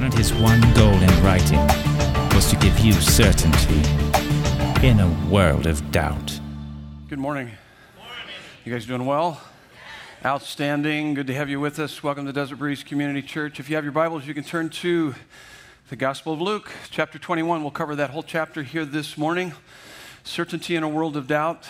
[0.00, 1.58] and his one goal in writing
[2.34, 3.82] was to give you certainty
[4.86, 6.40] in a world of doubt.
[7.08, 7.50] Good morning.
[8.64, 9.40] You guys doing well?
[10.24, 11.14] Outstanding.
[11.14, 12.02] Good to have you with us.
[12.02, 13.58] Welcome to Desert Breeze Community Church.
[13.58, 15.16] If you have your Bibles, you can turn to
[15.88, 17.62] the Gospel of Luke, chapter 21.
[17.62, 19.52] We'll cover that whole chapter here this morning.
[20.22, 21.66] Certainty in a world of doubt.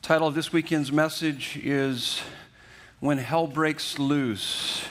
[0.00, 2.22] Title of this weekend's message is
[3.00, 4.84] When Hell Breaks Loose.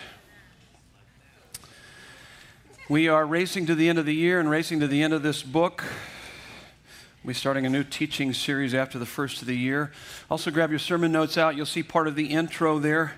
[2.90, 5.24] We are racing to the end of the year and racing to the end of
[5.24, 5.86] this book.
[7.24, 9.94] We're starting a new teaching series after the first of the year.
[10.30, 11.56] Also, grab your sermon notes out.
[11.56, 13.14] You'll see part of the intro there.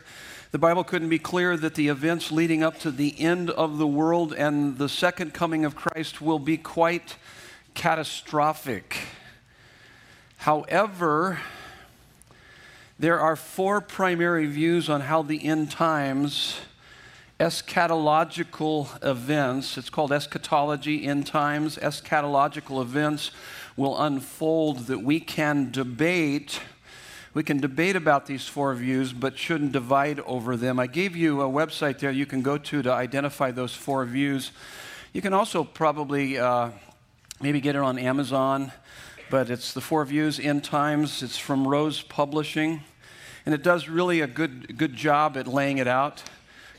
[0.51, 3.87] The Bible couldn't be clearer that the events leading up to the end of the
[3.87, 7.15] world and the second coming of Christ will be quite
[7.73, 8.97] catastrophic.
[10.37, 11.39] However,
[12.99, 16.59] there are four primary views on how the end times
[17.39, 23.32] eschatological events, it's called eschatology, end times, eschatological events
[23.76, 26.62] will unfold that we can debate.
[27.34, 30.79] We can debate about these four views, but shouldn't divide over them.
[30.79, 34.54] I gave you a website there you can go to to identify those four views.
[35.12, 36.70] You can also probably uh,
[37.41, 38.71] maybe get it on Amazon,
[39.29, 41.21] but it's the four views, end times.
[41.21, 42.81] It's from Rose Publishing,
[43.46, 46.24] and it does really a good, good job at laying it out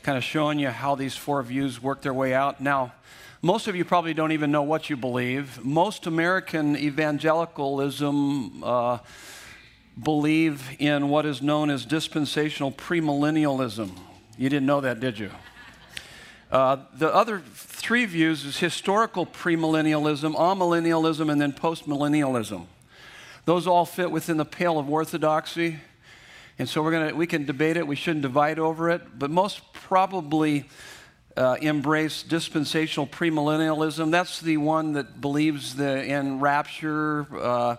[0.07, 2.61] kind of showing you how these four views work their way out.
[2.61, 2.93] Now,
[3.41, 5.61] most of you probably don't even know what you believe.
[5.65, 8.99] Most American evangelicalism uh,
[10.01, 13.91] believe in what is known as dispensational premillennialism.
[14.37, 15.29] You didn't know that, did you?
[16.49, 22.65] Uh, the other three views is historical premillennialism, amillennialism, and then postmillennialism.
[23.43, 25.81] Those all fit within the pale of orthodoxy.
[26.59, 29.61] And so we're gonna, we can debate it, we shouldn't divide over it, but most
[29.73, 30.67] probably
[31.35, 34.09] uh, embrace dispensational premillennialism.
[34.09, 37.75] That's the one that believes the, in rapture, uh,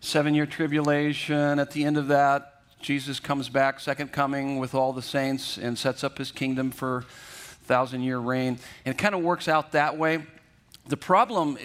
[0.00, 1.58] seven year tribulation.
[1.58, 5.78] At the end of that, Jesus comes back, second coming with all the saints, and
[5.78, 7.04] sets up his kingdom for
[7.64, 8.58] thousand year reign.
[8.84, 10.24] And it kind of works out that way.
[10.86, 11.56] The problem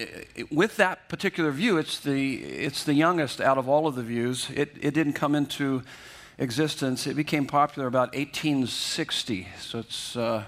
[0.50, 4.50] with that particular view, it's the, it's the youngest out of all of the views.
[4.54, 5.84] It, it didn't come into
[6.40, 7.06] existence.
[7.06, 10.46] It became popular about 1860, so it's, uh,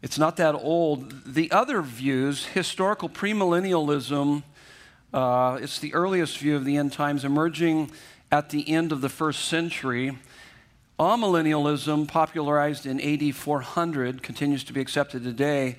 [0.00, 1.34] it's not that old.
[1.34, 4.44] The other views, historical premillennialism,
[5.12, 7.90] uh, it's the earliest view of the end times, emerging
[8.30, 10.16] at the end of the first century.
[11.00, 15.76] Amillennialism, popularized in AD 400, continues to be accepted today.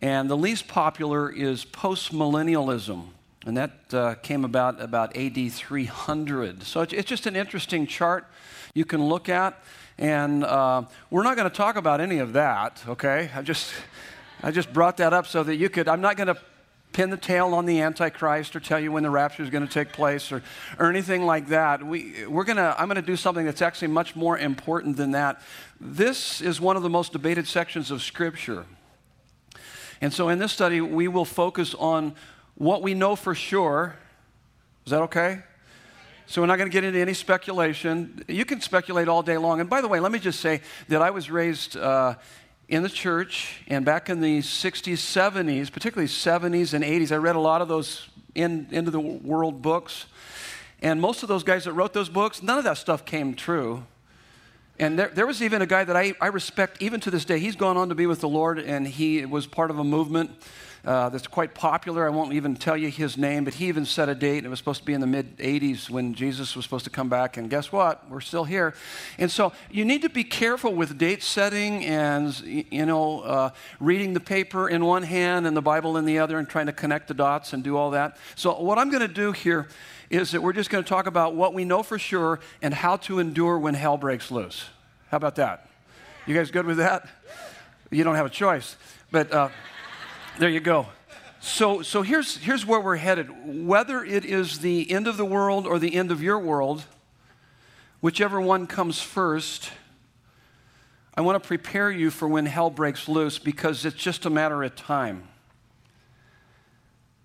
[0.00, 3.08] And the least popular is postmillennialism.
[3.46, 6.62] And that uh, came about about AD 300.
[6.62, 8.26] So it's, just an interesting chart
[8.72, 9.62] you can look at.
[9.98, 13.30] And uh, we're not going to talk about any of that, okay?
[13.34, 13.72] I just,
[14.42, 16.38] I just brought that up so that you could, I'm not going to
[16.94, 19.72] pin the tail on the Antichrist or tell you when the rapture is going to
[19.72, 20.42] take place or,
[20.78, 21.84] or anything like that.
[21.84, 25.42] We, we're gonna, I'm going to do something that's actually much more important than that.
[25.80, 28.64] This is one of the most debated sections of Scripture.
[30.00, 32.14] And so in this study, we will focus on
[32.56, 33.96] what we know for sure.
[34.86, 35.40] Is that okay?
[36.26, 38.24] So we're not going to get into any speculation.
[38.28, 39.60] You can speculate all day long.
[39.60, 42.14] And by the way, let me just say that I was raised uh,
[42.68, 47.36] in the church, and back in the 60s, 70s, particularly 70s and 80s, I read
[47.36, 50.06] a lot of those in, into the world books.
[50.80, 53.84] And most of those guys that wrote those books, none of that stuff came true.
[54.78, 57.38] And there, there was even a guy that I, I respect even to this day.
[57.38, 60.30] He's gone on to be with the Lord, and he was part of a movement
[60.84, 62.06] uh, that's quite popular.
[62.06, 64.38] I won't even tell you his name, but he even set a date.
[64.38, 66.90] and It was supposed to be in the mid 80s when Jesus was supposed to
[66.90, 67.38] come back.
[67.38, 68.08] And guess what?
[68.10, 68.74] We're still here.
[69.18, 73.50] And so you need to be careful with date setting and, you know, uh,
[73.80, 76.72] reading the paper in one hand and the Bible in the other and trying to
[76.72, 78.18] connect the dots and do all that.
[78.34, 79.68] So, what I'm going to do here
[80.10, 82.98] is that we're just going to talk about what we know for sure and how
[82.98, 84.66] to endure when hell breaks loose.
[85.10, 85.66] How about that?
[86.26, 87.08] You guys good with that?
[87.90, 88.76] You don't have a choice.
[89.10, 89.32] But.
[89.32, 89.48] Uh,
[90.38, 90.88] there you go.
[91.40, 93.28] So, so here's, here's where we're headed.
[93.66, 96.84] Whether it is the end of the world or the end of your world,
[98.00, 99.70] whichever one comes first,
[101.14, 104.62] I want to prepare you for when hell breaks loose because it's just a matter
[104.64, 105.28] of time.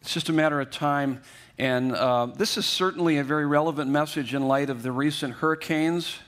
[0.02, 1.22] It's just a matter of time.
[1.58, 6.20] And uh, this is certainly a very relevant message in light of the recent hurricanes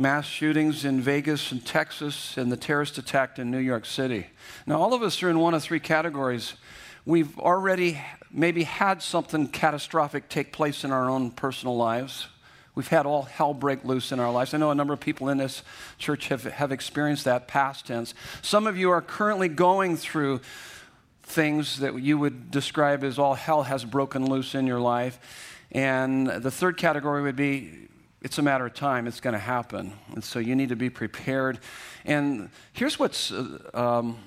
[0.00, 4.28] mass shootings in Vegas and Texas and the terrorist attack in New York City.
[4.64, 6.54] Now, all of us are in one of three categories.
[7.04, 8.00] We've already
[8.30, 12.28] maybe had something catastrophic take place in our own personal lives.
[12.76, 14.54] We've had all hell break loose in our lives.
[14.54, 15.64] I know a number of people in this
[15.98, 18.14] church have, have experienced that past tense.
[18.40, 20.42] Some of you are currently going through
[21.24, 25.18] things that you would describe as all hell has broken loose in your life.
[25.72, 27.87] And the third category would be
[28.22, 29.92] it's a matter of time, it's going to happen.
[30.14, 31.60] And so you need to be prepared.
[32.04, 33.30] And here's what's.
[33.30, 34.18] Uh, um,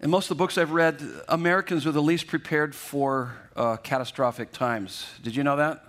[0.00, 4.52] in most of the books I've read, Americans are the least prepared for uh, catastrophic
[4.52, 5.06] times.
[5.22, 5.82] Did you know that?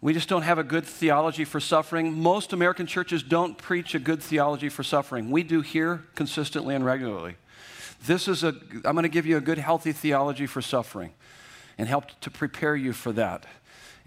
[0.00, 2.12] We just don't have a good theology for suffering.
[2.12, 5.30] Most American churches don't preach a good theology for suffering.
[5.30, 7.34] We do here consistently and regularly.
[8.06, 8.54] This is a,
[8.84, 11.12] I'm going to give you a good, healthy theology for suffering
[11.78, 13.46] and help to prepare you for that.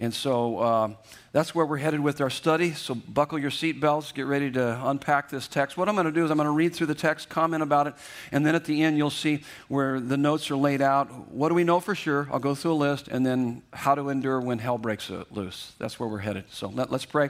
[0.02, 0.90] And so uh,
[1.34, 2.72] that's where we're headed with our study.
[2.72, 5.76] So buckle your seatbelts, get ready to unpack this text.
[5.76, 7.88] What I'm going to do is I'm going to read through the text, comment about
[7.88, 7.96] it,
[8.32, 11.30] and then at the end you'll see where the notes are laid out.
[11.30, 12.30] What do we know for sure?
[12.32, 15.74] I'll go through a list, and then how to endure when hell breaks loose.
[15.80, 16.46] That's where we're headed.
[16.50, 17.30] So let, let's pray,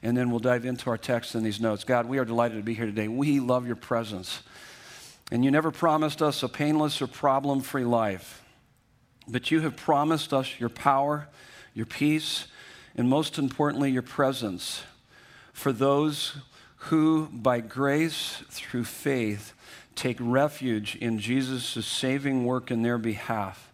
[0.00, 1.82] and then we'll dive into our text and these notes.
[1.82, 3.08] God, we are delighted to be here today.
[3.08, 4.44] We love your presence.
[5.32, 8.40] And you never promised us a painless or problem free life,
[9.26, 11.26] but you have promised us your power
[11.74, 12.46] your peace,
[12.96, 14.84] and most importantly, your presence
[15.52, 16.36] for those
[16.76, 19.52] who, by grace through faith,
[19.94, 23.72] take refuge in Jesus' saving work in their behalf.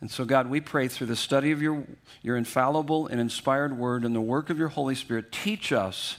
[0.00, 1.84] And so, God, we pray through the study of your,
[2.22, 6.18] your infallible and inspired word and the work of your Holy Spirit, teach us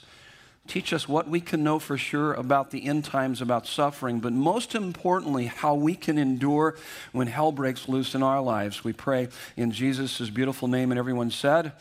[0.67, 4.33] Teach us what we can know for sure about the end times, about suffering, but
[4.33, 6.75] most importantly, how we can endure
[7.11, 8.83] when hell breaks loose in our lives.
[8.83, 11.73] We pray in Jesus' beautiful name, and everyone said,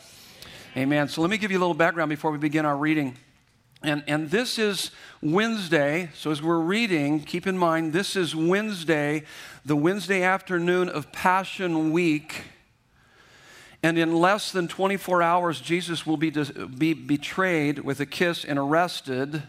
[0.77, 1.07] Amen.
[1.07, 3.17] So let me give you a little background before we begin our reading.
[3.81, 4.91] And, and this is
[5.21, 6.09] Wednesday.
[6.13, 9.23] So as we're reading, keep in mind, this is Wednesday,
[9.63, 12.43] the Wednesday afternoon of Passion Week.
[13.85, 18.57] And in less than 24 hours, Jesus will be, be betrayed with a kiss and
[18.57, 19.43] arrested.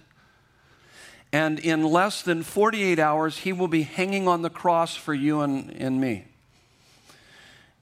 [1.32, 5.40] And in less than 48 hours, he will be hanging on the cross for you
[5.40, 6.26] and, and me.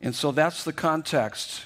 [0.00, 1.64] And so that's the context.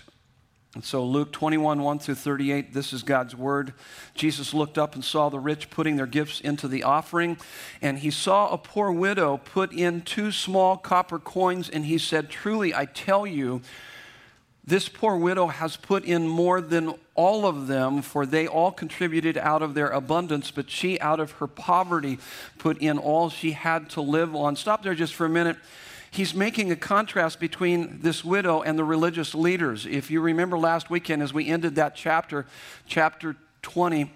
[0.75, 3.75] And so, Luke 21, 1 through 38, this is God's word.
[4.15, 7.37] Jesus looked up and saw the rich putting their gifts into the offering.
[7.83, 11.69] And he saw a poor widow put in two small copper coins.
[11.69, 13.61] And he said, Truly, I tell you,
[14.69, 19.39] this poor widow has put in more than all of them, for they all contributed
[19.39, 22.19] out of their abundance, but she, out of her poverty,
[22.59, 24.57] put in all she had to live on.
[24.57, 25.57] Stop there just for a minute.
[26.11, 29.87] He's making a contrast between this widow and the religious leaders.
[29.87, 32.47] If you remember last weekend, as we ended that chapter,
[32.87, 34.13] chapter 20,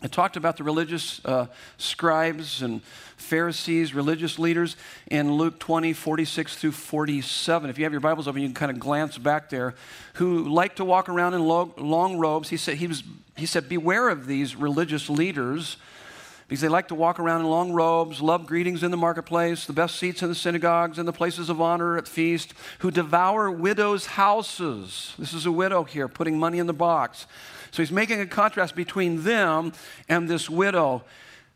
[0.00, 1.46] it talked about the religious uh,
[1.76, 2.82] scribes and
[3.16, 4.76] Pharisees, religious leaders
[5.10, 7.68] in Luke 20, 46 through 47.
[7.68, 9.74] If you have your Bibles open, you can kind of glance back there,
[10.14, 12.48] who like to walk around in long, long robes.
[12.48, 13.02] He said, he, was,
[13.36, 15.78] he said, Beware of these religious leaders
[16.46, 19.72] because they like to walk around in long robes, love greetings in the marketplace, the
[19.74, 24.06] best seats in the synagogues, and the places of honor at feast, who devour widows'
[24.06, 25.14] houses.
[25.18, 27.26] This is a widow here putting money in the box
[27.70, 29.72] so he's making a contrast between them
[30.08, 31.04] and this widow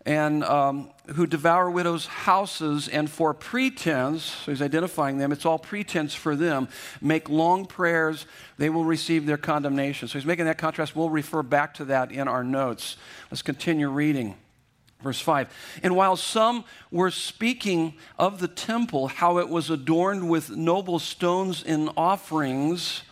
[0.04, 5.58] and um, who devour widows' houses and for pretense, so he's identifying them, it's all
[5.58, 6.68] pretense for them,
[7.00, 8.26] make long prayers,
[8.58, 10.08] they will receive their condemnation.
[10.08, 10.96] So he's making that contrast.
[10.96, 12.96] We'll refer back to that in our notes.
[13.30, 14.36] Let's continue reading.
[15.02, 15.80] Verse 5.
[15.82, 21.62] And while some were speaking of the temple, how it was adorned with noble stones
[21.64, 23.02] and offerings,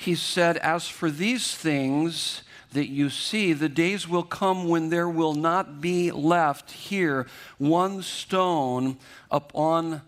[0.00, 5.08] he said, As for these things that you see, the days will come when there
[5.08, 7.26] will not be left here
[7.58, 8.96] one stone
[9.28, 10.02] upon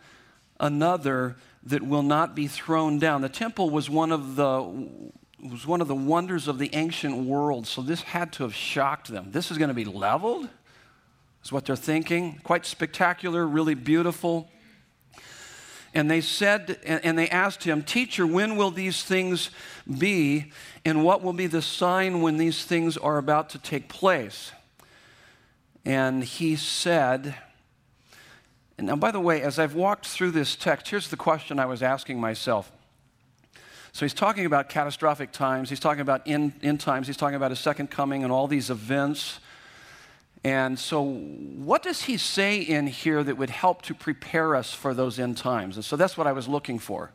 [0.61, 3.21] another that will not be thrown down.
[3.21, 4.61] The temple was one of the
[5.43, 9.09] was one of the wonders of the ancient world, so this had to have shocked
[9.09, 9.33] them.
[9.33, 10.49] This is going to be leveled,
[11.43, 12.39] is what they're thinking.
[12.45, 14.49] Quite spectacular, really beautiful.
[15.93, 19.51] And they said, and they asked him, Teacher, when will these things
[19.99, 20.53] be?
[20.85, 24.53] And what will be the sign when these things are about to take place?
[25.85, 27.35] And he said,
[28.81, 31.67] and now, by the way, as I've walked through this text, here's the question I
[31.67, 32.73] was asking myself.
[33.93, 37.51] So he's talking about catastrophic times, he's talking about end, end times, he's talking about
[37.51, 39.41] his second coming and all these events.
[40.43, 44.95] And so, what does he say in here that would help to prepare us for
[44.95, 45.77] those end times?
[45.77, 47.13] And so that's what I was looking for.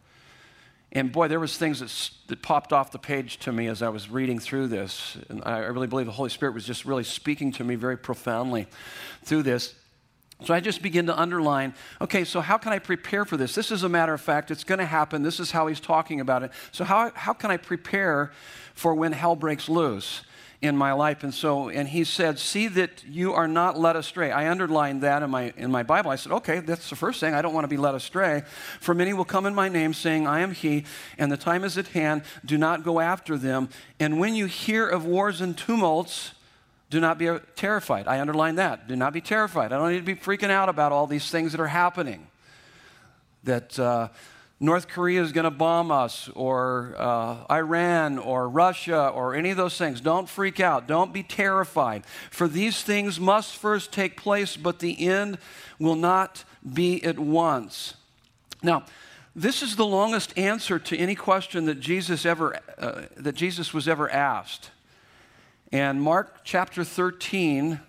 [0.91, 3.89] And boy, there was things that, that popped off the page to me as I
[3.89, 5.17] was reading through this.
[5.27, 8.67] And I really believe the Holy Spirit was just really speaking to me very profoundly
[9.24, 9.74] through this.
[10.44, 13.55] So I just begin to underline okay, so how can I prepare for this?
[13.55, 15.24] This is a matter of fact, it's going to happen.
[15.24, 16.51] This is how he's talking about it.
[16.72, 18.32] So, how, how can I prepare
[18.74, 20.24] for when hell breaks loose?
[20.62, 21.24] In my life.
[21.24, 24.31] And so, and he said, See that you are not led astray.
[24.31, 26.12] I underlined that in my, in my Bible.
[26.12, 27.33] I said, Okay, that's the first thing.
[27.33, 28.43] I don't want to be led astray.
[28.79, 30.85] For many will come in my name, saying, I am he,
[31.17, 32.24] and the time is at hand.
[32.43, 33.69] Do not go after them.
[34.00, 36.31] And when you hear of wars and tumults,
[36.89, 38.07] do not be terrified.
[38.07, 38.88] I underline that.
[38.88, 39.74] Do not be terrified.
[39.74, 42.27] I don't need to be freaking out about all these things that are happening.
[43.43, 44.09] That, uh,
[44.59, 49.57] North Korea is going to bomb us, or uh, Iran, or Russia, or any of
[49.57, 50.00] those things.
[50.00, 50.88] Don't freak out.
[50.88, 52.05] Don't be terrified.
[52.31, 55.39] For these things must first take place, but the end
[55.77, 57.95] will not be at once.
[58.63, 58.85] Now,
[59.35, 63.89] this is the longest answer to any question that Jesus ever uh, that Jesus was
[63.89, 64.71] ever asked.
[65.74, 67.81] And Mark chapter 13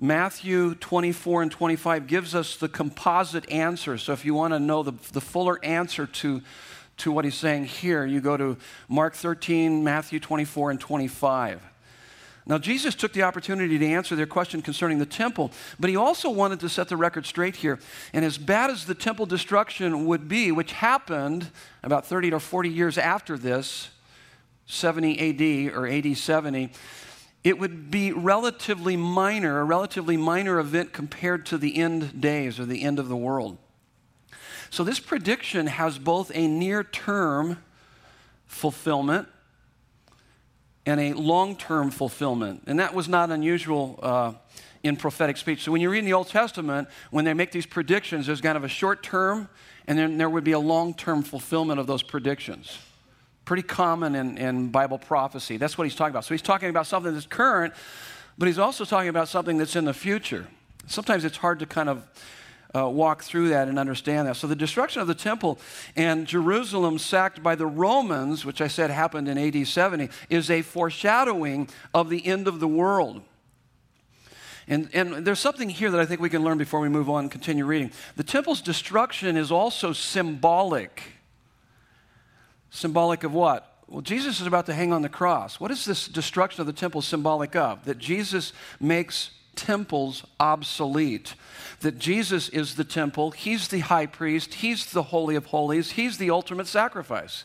[0.00, 3.98] Matthew 24 and 25 gives us the composite answer.
[3.98, 6.40] So if you want to know the, the fuller answer to,
[6.98, 8.56] to what he's saying here, you go to
[8.88, 11.62] Mark 13, Matthew 24, and 25.
[12.46, 16.30] Now, Jesus took the opportunity to answer their question concerning the temple, but he also
[16.30, 17.78] wanted to set the record straight here.
[18.14, 21.50] And as bad as the temple destruction would be, which happened
[21.82, 23.90] about 30 or 40 years after this,
[24.64, 26.70] 70 AD or AD 70,
[27.48, 32.66] it would be relatively minor, a relatively minor event compared to the end days or
[32.66, 33.56] the end of the world.
[34.68, 37.56] So this prediction has both a near term
[38.44, 39.28] fulfillment
[40.84, 42.64] and a long term fulfillment.
[42.66, 44.34] And that was not unusual uh,
[44.82, 45.62] in prophetic speech.
[45.62, 48.58] So when you read in the Old Testament, when they make these predictions, there's kind
[48.58, 49.48] of a short term
[49.86, 52.76] and then there would be a long term fulfillment of those predictions
[53.48, 55.56] pretty common in, in Bible prophecy.
[55.56, 56.26] That's what he's talking about.
[56.26, 57.72] So he's talking about something that's current,
[58.36, 60.46] but he's also talking about something that's in the future.
[60.86, 62.06] Sometimes it's hard to kind of
[62.76, 64.36] uh, walk through that and understand that.
[64.36, 65.58] So the destruction of the temple
[65.96, 70.60] and Jerusalem sacked by the Romans, which I said happened in AD 70, is a
[70.60, 73.22] foreshadowing of the end of the world.
[74.66, 77.24] And, and there's something here that I think we can learn before we move on
[77.24, 77.92] and continue reading.
[78.16, 81.14] The temple's destruction is also symbolic
[82.78, 83.82] Symbolic of what?
[83.88, 85.58] Well, Jesus is about to hang on the cross.
[85.58, 87.84] What is this destruction of the temple symbolic of?
[87.86, 91.34] That Jesus makes temples obsolete.
[91.80, 96.18] That Jesus is the temple, He's the high priest, He's the Holy of Holies, He's
[96.18, 97.42] the ultimate sacrifice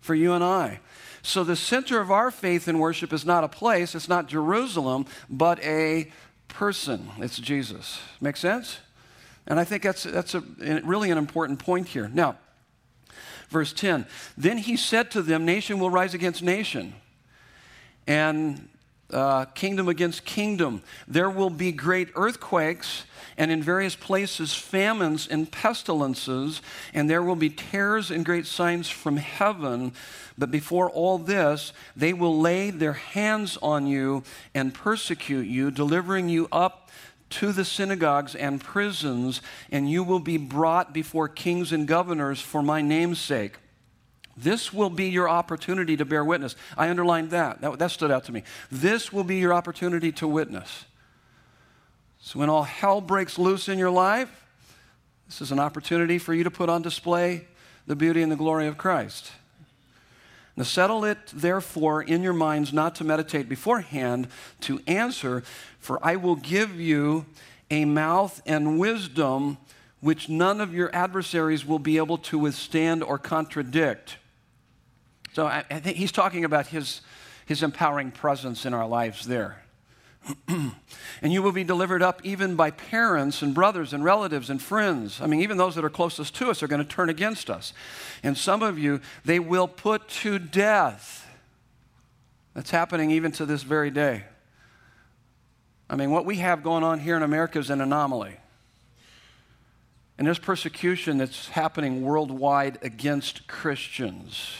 [0.00, 0.78] for you and I.
[1.22, 5.06] So the center of our faith and worship is not a place, it's not Jerusalem,
[5.28, 6.12] but a
[6.46, 7.08] person.
[7.18, 7.98] It's Jesus.
[8.20, 8.78] Make sense?
[9.48, 10.44] And I think that's, that's a,
[10.84, 12.08] really an important point here.
[12.14, 12.36] Now,
[13.52, 14.06] Verse 10
[14.36, 16.94] Then he said to them, Nation will rise against nation,
[18.06, 18.68] and
[19.12, 20.82] uh, kingdom against kingdom.
[21.06, 23.04] There will be great earthquakes,
[23.36, 26.62] and in various places famines and pestilences,
[26.94, 29.92] and there will be terrors and great signs from heaven.
[30.38, 36.30] But before all this, they will lay their hands on you and persecute you, delivering
[36.30, 36.90] you up
[37.32, 42.62] to the synagogues and prisons, and you will be brought before kings and governors for
[42.62, 43.56] my name's sake.
[44.36, 46.56] This will be your opportunity to bear witness.
[46.76, 47.60] I underlined that.
[47.60, 47.78] that.
[47.78, 48.44] That stood out to me.
[48.70, 50.86] This will be your opportunity to witness.
[52.20, 54.30] So, when all hell breaks loose in your life,
[55.26, 57.46] this is an opportunity for you to put on display
[57.86, 59.32] the beauty and the glory of Christ.
[60.56, 64.28] Now, settle it, therefore, in your minds not to meditate beforehand
[64.60, 65.42] to answer,
[65.82, 67.26] for I will give you
[67.70, 69.58] a mouth and wisdom
[70.00, 74.16] which none of your adversaries will be able to withstand or contradict.
[75.32, 77.02] So I, I think he's talking about his,
[77.46, 79.62] his empowering presence in our lives there.
[80.48, 80.72] and
[81.22, 85.20] you will be delivered up even by parents and brothers and relatives and friends.
[85.20, 87.72] I mean, even those that are closest to us are going to turn against us.
[88.22, 91.28] And some of you, they will put to death.
[92.54, 94.24] That's happening even to this very day.
[95.92, 98.34] I mean, what we have going on here in America is an anomaly.
[100.16, 104.54] And there's persecution that's happening worldwide against Christians.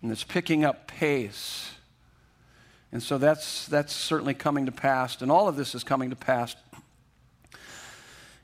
[0.00, 1.72] And it's picking up pace.
[2.92, 5.20] And so that's, that's certainly coming to pass.
[5.20, 6.54] And all of this is coming to pass.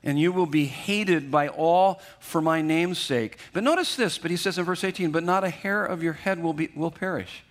[0.03, 3.37] And you will be hated by all for my name's sake.
[3.53, 6.13] But notice this, but he says in verse 18, but not a hair of your
[6.13, 7.45] head will, be, will perish.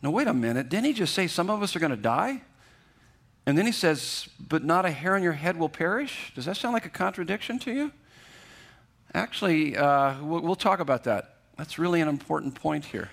[0.00, 0.68] Now, wait a minute.
[0.68, 2.42] Didn't he just say some of us are going to die?
[3.50, 6.30] And then he says, but not a hair on your head will perish?
[6.36, 7.90] Does that sound like a contradiction to you?
[9.12, 11.34] Actually, uh, we'll, we'll talk about that.
[11.58, 13.10] That's really an important point here.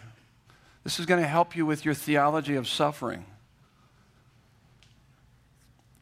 [0.84, 3.25] This is going to help you with your theology of suffering.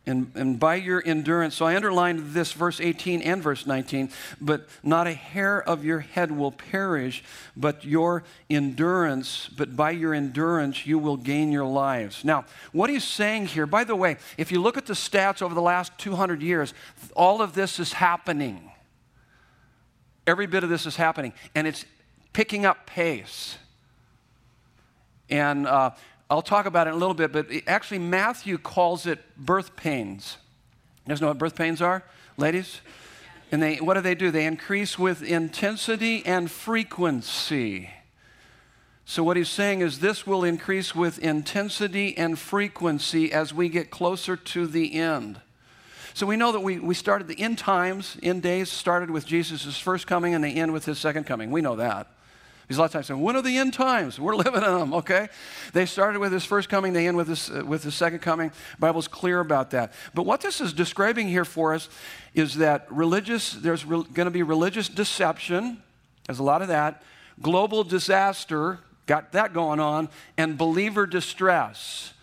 [0.08, 4.70] And, and by your endurance, so I underlined this verse 18 and verse 19, but
[4.84, 7.24] not a hair of your head will perish,
[7.58, 12.24] but your endurance, but by your endurance you will gain your lives.
[12.24, 15.56] Now, what he's saying here, by the way, if you look at the stats over
[15.56, 16.76] the last 200 years,
[17.16, 18.72] all of this is happening.
[20.28, 21.84] Every bit of this is happening, and it's
[22.32, 23.58] picking up pace.
[25.32, 25.92] And uh,
[26.30, 30.38] I'll talk about it in a little bit, but actually, Matthew calls it birth pains.
[31.06, 32.04] You guys know what birth pains are,
[32.36, 32.82] ladies?
[33.52, 34.32] And they, what do they do?
[34.32, 37.92] They increase with intensity and frequency.
[39.06, 43.92] So, what he's saying is this will increase with intensity and frequency as we get
[43.92, 45.40] closer to the end.
[46.16, 49.78] So, we know that we, we started the end times, end days started with Jesus'
[49.78, 51.52] first coming and they end with his second coming.
[51.52, 52.08] We know that.
[52.68, 54.20] Because a lot of times when are the end times?
[54.20, 55.30] We're living in them, okay?
[55.74, 58.50] They started with his first coming, they end with his, uh, with his second coming.
[58.50, 59.94] The Bible's clear about that.
[60.14, 61.90] But what this is describing here for us
[62.34, 65.82] is that religious, there's re- going to be religious deception,
[66.26, 67.04] there's a lot of that,
[67.42, 72.14] global disaster, got that going on, and believer distress.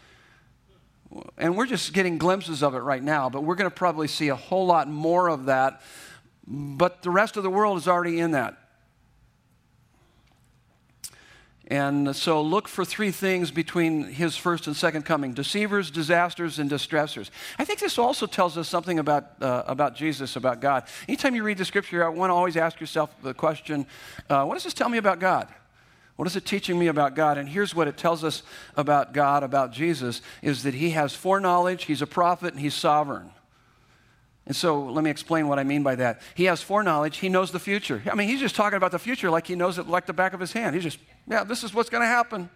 [1.37, 4.29] And we're just getting glimpses of it right now, but we're going to probably see
[4.29, 5.83] a whole lot more of that.
[6.47, 8.57] But the rest of the world is already in that.
[11.69, 16.71] And so look for three things between his first and second coming deceivers, disasters, and
[16.71, 17.31] distressors.
[17.59, 20.85] I think this also tells us something about, uh, about Jesus, about God.
[21.09, 23.87] Anytime you read the scripture, I want to always ask yourself the question
[24.29, 25.49] uh, what does this tell me about God?
[26.17, 27.39] What is it teaching me about God?
[27.39, 28.43] And here's what it tells us
[28.77, 33.31] about God, about Jesus, is that he has foreknowledge, he's a prophet, and he's sovereign.
[34.47, 36.21] And so let me explain what I mean by that.
[36.35, 38.03] He has foreknowledge, he knows the future.
[38.11, 40.33] I mean, he's just talking about the future like he knows it like the back
[40.33, 40.75] of his hand.
[40.75, 42.51] He's just, yeah, this is what's going to happen.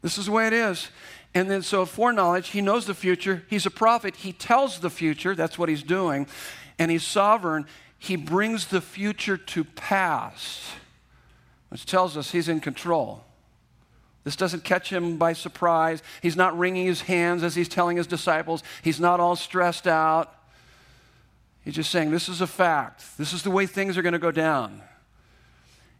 [0.00, 0.88] This is the way it is.
[1.34, 3.44] And then, so foreknowledge, he knows the future.
[3.48, 5.34] He's a prophet, he tells the future.
[5.34, 6.26] That's what he's doing.
[6.78, 7.66] And he's sovereign,
[7.98, 10.72] he brings the future to pass,
[11.68, 13.24] which tells us he's in control.
[14.24, 16.02] This doesn't catch him by surprise.
[16.20, 18.62] He's not wringing his hands as he's telling his disciples.
[18.82, 20.32] He's not all stressed out.
[21.64, 23.16] He's just saying, this is a fact.
[23.18, 24.82] This is the way things are going to go down.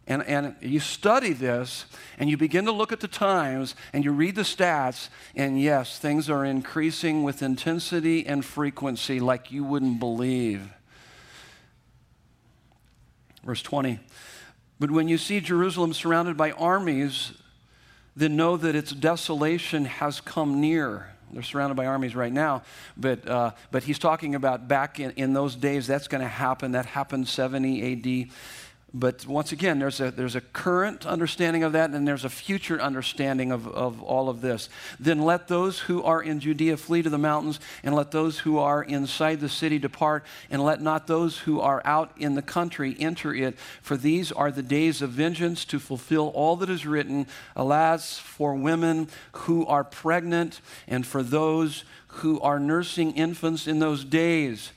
[0.05, 1.85] And, and you study this
[2.19, 5.97] and you begin to look at the times and you read the stats, and yes,
[5.97, 10.73] things are increasing with intensity and frequency like you wouldn't believe.
[13.45, 13.99] Verse 20.
[14.79, 17.31] But when you see Jerusalem surrounded by armies,
[18.15, 21.12] then know that its desolation has come near.
[21.33, 22.63] They're surrounded by armies right now.
[22.95, 26.73] But, uh, but he's talking about back in, in those days, that's going to happen.
[26.73, 28.29] That happened 70 AD.
[28.95, 32.79] But once again, there's a, there's a current understanding of that, and there's a future
[32.79, 34.69] understanding of, of all of this.
[34.99, 38.59] Then let those who are in Judea flee to the mountains, and let those who
[38.59, 42.95] are inside the city depart, and let not those who are out in the country
[42.99, 43.57] enter it.
[43.81, 47.25] For these are the days of vengeance to fulfill all that is written.
[47.55, 54.05] Alas, for women who are pregnant, and for those who are nursing infants in those
[54.05, 54.71] days.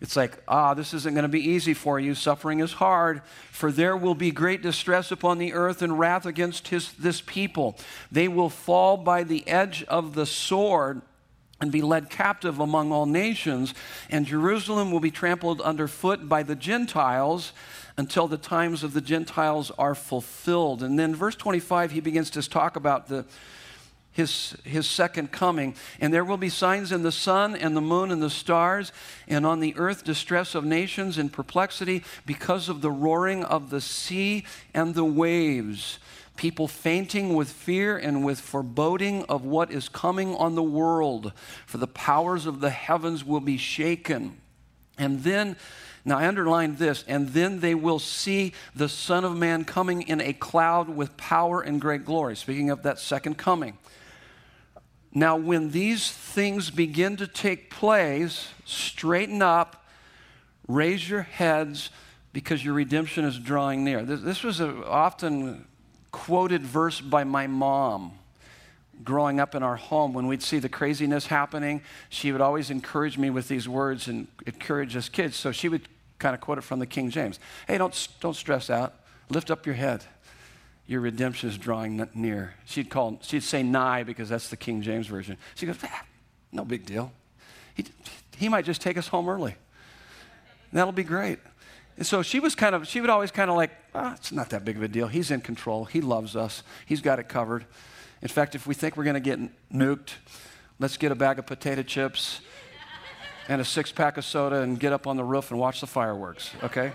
[0.00, 2.14] It's like, ah, this isn't going to be easy for you.
[2.14, 6.68] Suffering is hard, for there will be great distress upon the earth and wrath against
[6.68, 7.76] his, this people.
[8.12, 11.02] They will fall by the edge of the sword
[11.60, 13.74] and be led captive among all nations,
[14.08, 17.52] and Jerusalem will be trampled underfoot by the Gentiles
[17.96, 20.84] until the times of the Gentiles are fulfilled.
[20.84, 23.24] And then, verse 25, he begins to talk about the
[24.18, 25.76] his, his second coming.
[26.00, 28.92] And there will be signs in the sun and the moon and the stars,
[29.28, 33.80] and on the earth distress of nations and perplexity because of the roaring of the
[33.80, 36.00] sea and the waves.
[36.36, 41.32] People fainting with fear and with foreboding of what is coming on the world,
[41.64, 44.36] for the powers of the heavens will be shaken.
[44.98, 45.56] And then
[46.04, 50.22] now, I underlined this, and then they will see the Son of Man coming in
[50.22, 52.34] a cloud with power and great glory.
[52.34, 53.76] Speaking of that second coming.
[55.14, 59.86] Now, when these things begin to take place, straighten up,
[60.66, 61.90] raise your heads,
[62.32, 64.02] because your redemption is drawing near.
[64.02, 65.66] This, this was an often
[66.10, 68.12] quoted verse by my mom
[69.04, 70.12] growing up in our home.
[70.12, 74.26] When we'd see the craziness happening she would always encourage me with these words and
[74.46, 75.36] encourage us kids.
[75.36, 77.38] So she would kind of quote it from the king james.
[77.66, 78.94] Hey don't, don't stress out.
[79.30, 80.04] Lift up your head
[80.88, 82.54] your redemption is drawing near.
[82.64, 85.36] She'd call, she'd say nigh because that's the King James Version.
[85.54, 86.02] She goes, ah,
[86.50, 87.12] no big deal.
[87.74, 87.84] He,
[88.36, 89.54] he might just take us home early.
[90.72, 91.38] That'll be great.
[91.96, 94.50] And so she was kind of, she would always kind of like, ah, it's not
[94.50, 95.06] that big of a deal.
[95.06, 95.84] He's in control.
[95.84, 96.64] He loves us.
[96.86, 97.64] He's got it covered.
[98.20, 99.38] In fact, if we think we're going to get
[99.72, 100.14] nuked
[100.80, 102.40] let's get a bag of potato chips
[103.48, 105.86] and a six pack of soda and get up on the roof and watch the
[105.86, 106.92] fireworks, okay?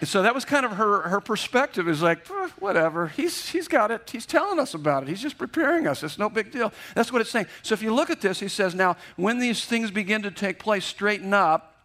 [0.00, 3.66] And so that was kind of her, her perspective is like, eh, whatever, he's, he's
[3.66, 4.08] got it.
[4.10, 5.08] He's telling us about it.
[5.08, 6.02] He's just preparing us.
[6.02, 6.72] It's no big deal.
[6.94, 7.46] That's what it's saying.
[7.62, 10.58] So if you look at this, he says, now, when these things begin to take
[10.58, 11.76] place, straighten up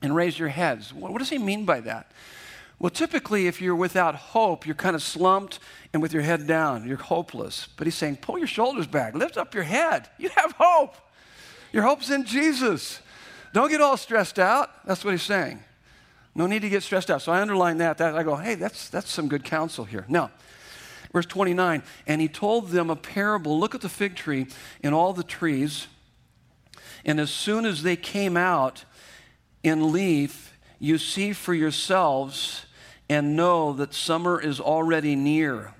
[0.00, 0.94] and raise your heads.
[0.94, 2.10] What, what does he mean by that?
[2.78, 5.58] Well, typically, if you're without hope, you're kind of slumped
[5.92, 6.86] and with your head down.
[6.86, 7.68] You're hopeless.
[7.76, 10.08] But he's saying, pull your shoulders back, lift up your head.
[10.18, 10.96] You have hope.
[11.72, 13.00] Your hope's in Jesus.
[13.52, 14.86] Don't get all stressed out.
[14.86, 15.62] That's what he's saying.
[16.34, 17.22] No need to get stressed out.
[17.22, 17.98] So I underline that.
[17.98, 20.04] that I go, hey, that's, that's some good counsel here.
[20.08, 20.30] Now,
[21.12, 24.46] verse 29 and he told them a parable look at the fig tree
[24.82, 25.86] and all the trees.
[27.04, 28.84] And as soon as they came out
[29.62, 32.66] in leaf, you see for yourselves
[33.08, 35.74] and know that summer is already near.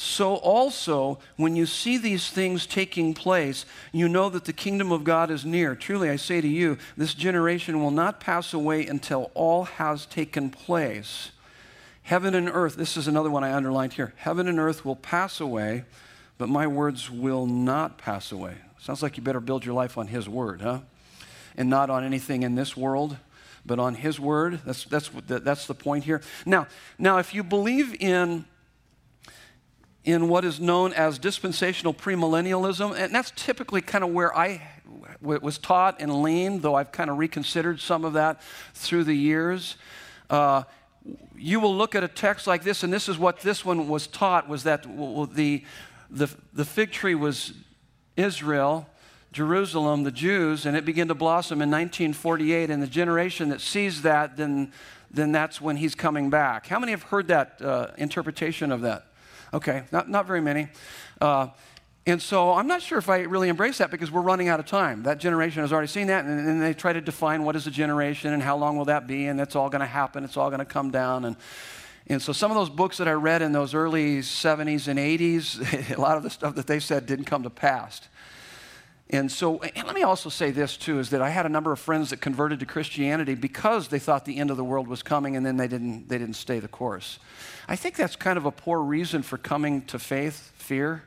[0.00, 5.02] So, also, when you see these things taking place, you know that the kingdom of
[5.02, 5.74] God is near.
[5.74, 10.50] Truly, I say to you, this generation will not pass away until all has taken
[10.50, 11.32] place.
[12.04, 14.14] Heaven and earth, this is another one I underlined here.
[14.18, 15.82] Heaven and earth will pass away,
[16.38, 18.54] but my words will not pass away.
[18.78, 20.78] Sounds like you better build your life on His word, huh?
[21.56, 23.16] And not on anything in this world,
[23.66, 24.60] but on His word.
[24.64, 26.22] That's, that's, that's the point here.
[26.46, 26.68] Now,
[27.00, 28.44] now, if you believe in
[30.08, 34.62] in what is known as dispensational premillennialism, and that's typically kind of where I
[35.20, 38.40] was taught and leaned, though I've kind of reconsidered some of that
[38.72, 39.76] through the years.
[40.30, 40.62] Uh,
[41.36, 44.06] you will look at a text like this, and this is what this one was
[44.06, 44.84] taught: was that
[45.34, 45.62] the
[46.10, 47.52] the, the fig tree was
[48.16, 48.88] Israel,
[49.32, 52.70] Jerusalem, the Jews, and it began to blossom in 1948.
[52.70, 54.72] And the generation that sees that, then
[55.10, 56.66] then that's when he's coming back.
[56.66, 59.07] How many have heard that uh, interpretation of that?
[59.52, 60.68] Okay, not, not very many.
[61.20, 61.48] Uh,
[62.06, 64.66] and so I'm not sure if I really embrace that because we're running out of
[64.66, 65.02] time.
[65.02, 67.70] That generation has already seen that, and, and they try to define what is a
[67.70, 70.24] generation and how long will that be, and that's all going to happen.
[70.24, 71.26] It's all going to come down.
[71.26, 71.36] And,
[72.06, 75.96] and so some of those books that I read in those early 70s and 80s,
[75.96, 78.00] a lot of the stuff that they said didn't come to pass.
[79.10, 81.72] And so, and let me also say this too is that I had a number
[81.72, 85.02] of friends that converted to Christianity because they thought the end of the world was
[85.02, 87.18] coming and then they didn't, they didn't stay the course.
[87.66, 91.04] I think that's kind of a poor reason for coming to faith, fear.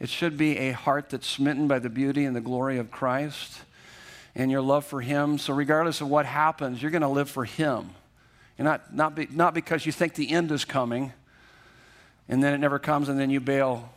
[0.00, 3.60] It should be a heart that's smitten by the beauty and the glory of Christ
[4.34, 5.38] and your love for Him.
[5.38, 7.90] So, regardless of what happens, you're going to live for Him.
[8.58, 11.12] You're not, not, be, not because you think the end is coming
[12.28, 13.90] and then it never comes and then you bail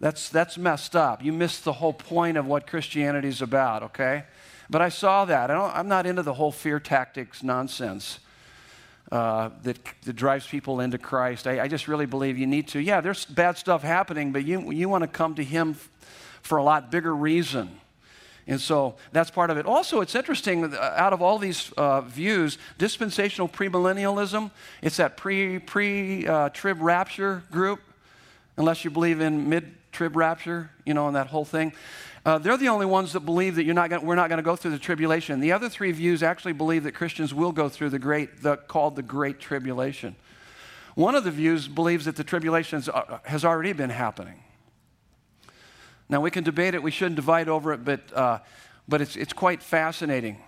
[0.00, 1.22] that's, that's messed up.
[1.22, 4.24] You missed the whole point of what Christianity is about, okay?
[4.70, 5.50] But I saw that.
[5.50, 8.18] I am not into the whole fear tactics nonsense
[9.12, 11.46] uh, that, that drives people into Christ.
[11.46, 12.78] I, I, just really believe you need to.
[12.78, 15.74] Yeah, there's bad stuff happening, but you, you want to come to Him
[16.42, 17.80] for a lot bigger reason.
[18.46, 19.66] And so that's part of it.
[19.66, 25.58] Also, it's interesting, uh, out of all these uh, views, dispensational premillennialism, it's that pre,
[25.58, 27.80] pre uh, trib rapture group,
[28.56, 31.72] unless you believe in mid trib rapture, you know, and that whole thing.
[32.24, 34.42] Uh, they're the only ones that believe that you're not gonna, we're not going to
[34.42, 35.40] go through the tribulation.
[35.40, 38.96] The other three views actually believe that Christians will go through the great, the, called
[38.96, 40.16] the Great Tribulation.
[40.94, 42.82] One of the views believes that the tribulation
[43.24, 44.42] has already been happening.
[46.08, 48.40] Now, we can debate it, we shouldn't divide over it, but, uh,
[48.88, 50.42] but it's, it's quite fascinating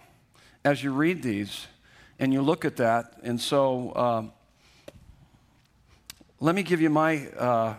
[0.64, 1.68] as you read these
[2.18, 3.14] and you look at that.
[3.22, 4.32] And so, um,
[6.40, 7.74] let me give you my uh,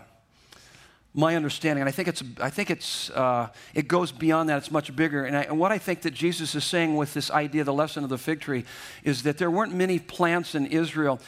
[1.16, 4.58] my understanding, and I think it's, I think it's, uh, it goes beyond that.
[4.58, 5.24] It's much bigger.
[5.24, 8.02] And, I, and, what I think that Jesus is saying with this idea, the lesson
[8.02, 8.64] of the fig tree,
[9.04, 11.20] is that there weren't many plants in Israel,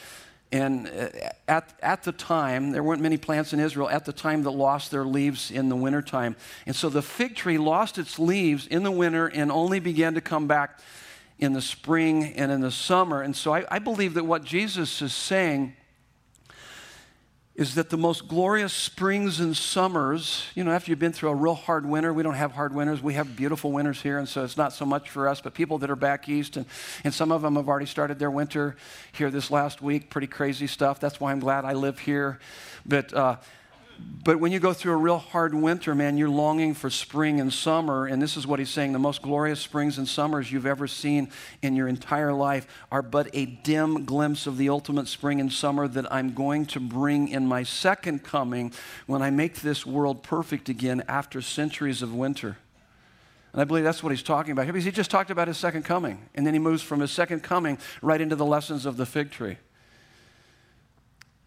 [0.50, 1.08] and uh,
[1.46, 4.90] at, at the time, there weren't many plants in Israel at the time that lost
[4.90, 6.34] their leaves in the wintertime.
[6.66, 10.20] And so the fig tree lost its leaves in the winter and only began to
[10.20, 10.80] come back
[11.38, 13.22] in the spring and in the summer.
[13.22, 15.74] And so I, I believe that what Jesus is saying
[17.56, 21.34] is that the most glorious springs and summers, you know, after you've been through a
[21.34, 24.44] real hard winter, we don't have hard winters, we have beautiful winters here, and so
[24.44, 26.66] it's not so much for us, but people that are back east, and,
[27.02, 28.76] and some of them have already started their winter
[29.12, 31.00] here this last week, pretty crazy stuff.
[31.00, 32.40] That's why I'm glad I live here.
[32.84, 33.36] But uh,
[34.26, 37.52] but when you go through a real hard winter, man, you're longing for spring and
[37.52, 38.06] summer.
[38.06, 41.30] And this is what he's saying the most glorious springs and summers you've ever seen
[41.62, 45.86] in your entire life are but a dim glimpse of the ultimate spring and summer
[45.86, 48.72] that I'm going to bring in my second coming
[49.06, 52.58] when I make this world perfect again after centuries of winter.
[53.52, 55.56] And I believe that's what he's talking about here because he just talked about his
[55.56, 56.28] second coming.
[56.34, 59.30] And then he moves from his second coming right into the lessons of the fig
[59.30, 59.56] tree.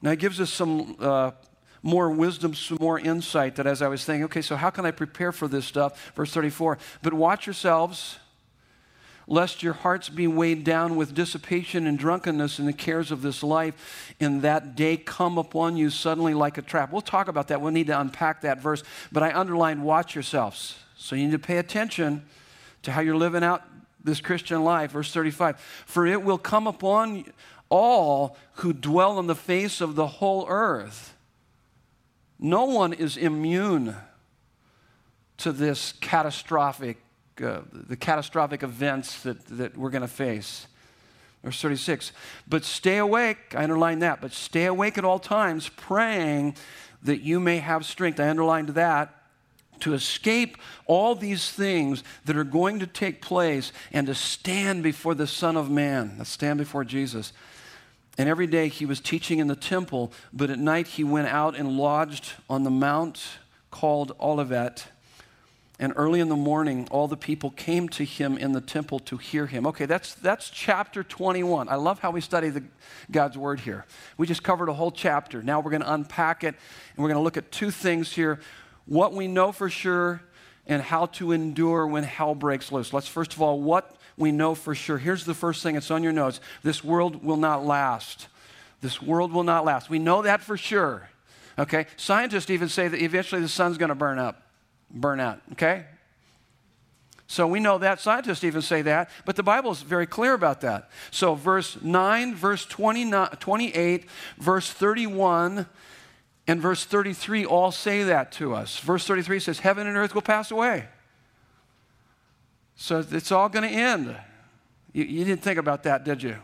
[0.01, 0.95] Now, he gives us some.
[0.97, 1.31] Uh,
[1.81, 4.91] more wisdom, some more insight that as I was thinking, okay, so how can I
[4.91, 6.11] prepare for this stuff?
[6.15, 8.17] Verse 34 But watch yourselves,
[9.27, 13.43] lest your hearts be weighed down with dissipation and drunkenness and the cares of this
[13.43, 16.91] life, and that day come upon you suddenly like a trap.
[16.91, 17.61] We'll talk about that.
[17.61, 18.83] We'll need to unpack that verse.
[19.11, 20.77] But I underlined, watch yourselves.
[20.97, 22.25] So you need to pay attention
[22.83, 23.63] to how you're living out
[24.03, 24.91] this Christian life.
[24.91, 27.25] Verse 35 For it will come upon
[27.69, 31.15] all who dwell on the face of the whole earth.
[32.39, 33.95] No one is immune
[35.37, 36.97] to this catastrophic,
[37.43, 40.67] uh, the catastrophic events that, that we're going to face.
[41.43, 42.11] Verse 36.
[42.47, 46.55] But stay awake, I underline that, but stay awake at all times, praying
[47.03, 48.19] that you may have strength.
[48.19, 49.15] I underlined that
[49.81, 55.15] to escape all these things that are going to take place and to stand before
[55.15, 57.31] the Son of Man, to stand before Jesus.
[58.19, 61.55] And every day he was teaching in the temple, but at night he went out
[61.55, 63.23] and lodged on the mount
[63.71, 64.87] called Olivet.
[65.79, 69.15] And early in the morning, all the people came to him in the temple to
[69.15, 69.65] hear him.
[69.67, 71.69] Okay, that's, that's chapter 21.
[71.69, 72.61] I love how we study the,
[73.09, 73.85] God's word here.
[74.17, 75.41] We just covered a whole chapter.
[75.41, 78.41] Now we're going to unpack it, and we're going to look at two things here
[78.85, 80.21] what we know for sure
[80.67, 82.91] and how to endure when hell breaks loose.
[82.91, 84.97] Let's first of all, what we know for sure.
[84.97, 86.41] Here's the first thing, it's on your notes.
[86.61, 88.27] This world will not last.
[88.81, 89.89] This world will not last.
[89.89, 91.09] We know that for sure.
[91.57, 91.87] Okay?
[91.97, 94.41] Scientists even say that eventually the sun's going to burn up,
[94.91, 95.41] burn out.
[95.53, 95.85] Okay?
[97.27, 98.01] So we know that.
[98.01, 99.09] Scientists even say that.
[99.23, 100.89] But the Bible is very clear about that.
[101.11, 104.05] So verse 9, verse 28,
[104.37, 105.65] verse 31,
[106.47, 108.79] and verse 33 all say that to us.
[108.79, 110.87] Verse 33 says, Heaven and earth will pass away.
[112.81, 114.15] So it's all going to end.
[114.93, 116.37] You, you, didn't think about that, did you?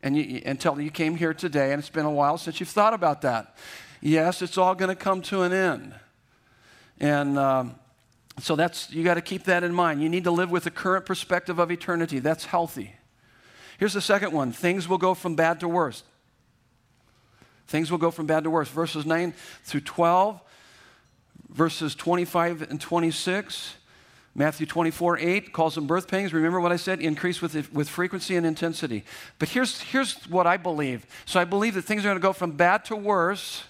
[0.00, 2.94] And you, until you came here today, and it's been a while since you've thought
[2.94, 3.56] about that.
[4.00, 5.92] Yes, it's all going to come to an end.
[7.00, 7.74] And um,
[8.38, 10.00] so that's you got to keep that in mind.
[10.00, 12.20] You need to live with the current perspective of eternity.
[12.20, 12.94] That's healthy.
[13.76, 16.04] Here's the second one things will go from bad to worse.
[17.66, 18.68] Things will go from bad to worse.
[18.68, 20.40] Verses 9 through 12,
[21.50, 23.74] verses 25 and 26
[24.38, 26.34] Matthew 24, 8 calls them birth pains.
[26.34, 27.00] Remember what I said?
[27.00, 29.02] Increase with, with frequency and intensity.
[29.38, 31.06] But here's, here's what I believe.
[31.24, 33.64] So I believe that things are going to go from bad to worse.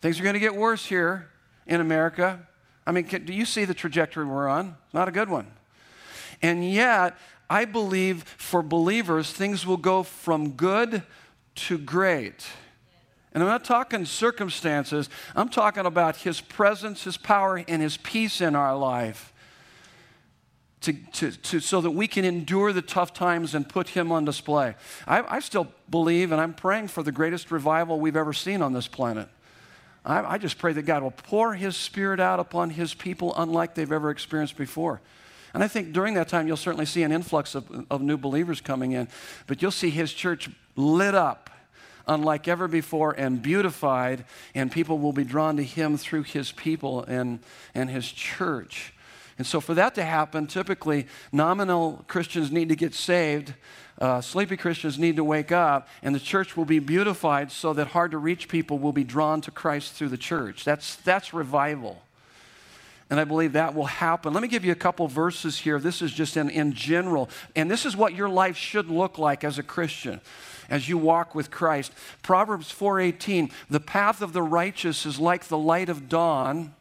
[0.00, 1.28] Things are going to get worse here
[1.68, 2.40] in America.
[2.84, 4.74] I mean, can, do you see the trajectory we're on?
[4.86, 5.46] It's not a good one.
[6.42, 7.16] And yet,
[7.48, 11.04] I believe for believers, things will go from good
[11.54, 12.44] to great.
[13.32, 18.40] And I'm not talking circumstances, I'm talking about His presence, His power, and His peace
[18.40, 19.32] in our life
[20.86, 24.24] to, to, to, so that we can endure the tough times and put Him on
[24.24, 24.76] display.
[25.06, 28.72] I, I still believe and I'm praying for the greatest revival we've ever seen on
[28.72, 29.28] this planet.
[30.04, 33.74] I, I just pray that God will pour His Spirit out upon His people unlike
[33.74, 35.00] they've ever experienced before.
[35.52, 38.60] And I think during that time, you'll certainly see an influx of, of new believers
[38.60, 39.08] coming in,
[39.46, 41.50] but you'll see His church lit up
[42.06, 47.02] unlike ever before and beautified, and people will be drawn to Him through His people
[47.02, 47.40] and,
[47.74, 48.92] and His church.
[49.38, 53.54] And so, for that to happen, typically nominal Christians need to get saved,
[54.00, 57.88] uh, sleepy Christians need to wake up, and the church will be beautified so that
[57.88, 60.64] hard to reach people will be drawn to Christ through the church.
[60.64, 62.02] That's, that's revival.
[63.08, 64.32] And I believe that will happen.
[64.32, 65.78] Let me give you a couple verses here.
[65.78, 67.30] This is just in, in general.
[67.54, 70.20] And this is what your life should look like as a Christian
[70.68, 71.92] as you walk with Christ.
[72.22, 76.74] Proverbs 4:18, the path of the righteous is like the light of dawn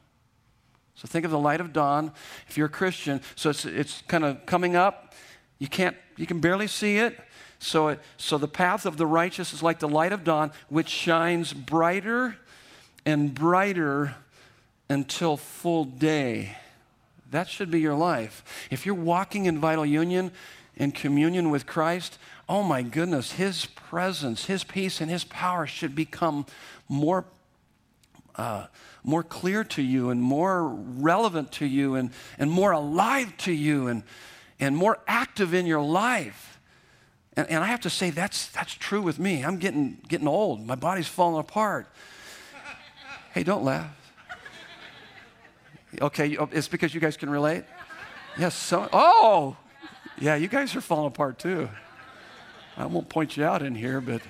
[0.96, 2.12] so think of the light of dawn
[2.48, 3.22] if you're a Christian.
[3.36, 5.14] So it's, it's kind of coming up.
[5.60, 7.20] You can't, you can barely see it.
[7.60, 10.90] So, it, so the path of the righteous is like the light of dawn, which
[10.90, 12.38] shines brighter
[13.06, 14.16] and brighter
[14.90, 16.58] until full day.
[17.32, 18.68] That should be your life.
[18.72, 20.32] If you're walking in vital union,
[20.78, 25.96] in communion with Christ, oh my goodness, His presence, His peace, and His power should
[25.96, 26.46] become
[26.88, 27.26] more
[28.38, 28.68] uh,
[29.04, 33.88] more clear to you and more relevant to you and, and more alive to you
[33.88, 34.04] and,
[34.60, 36.60] and more active in your life.
[37.38, 39.44] And, and I have to say, that's, that's true with me.
[39.44, 41.88] I'm getting, getting old, my body's falling apart.
[43.34, 43.92] hey, don't laugh.
[46.02, 47.64] Okay, it's because you guys can relate?
[48.38, 49.56] Yes, so, oh,
[50.20, 51.70] yeah, you guys are falling apart too.
[52.76, 54.22] I won't point you out in here, but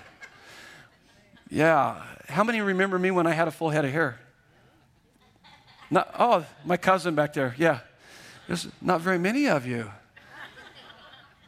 [1.49, 2.01] yeah.
[2.27, 4.19] How many remember me when I had a full head of hair?
[5.89, 7.55] Not, oh, my cousin back there.
[7.57, 7.79] Yeah.
[8.47, 9.91] There's not very many of you.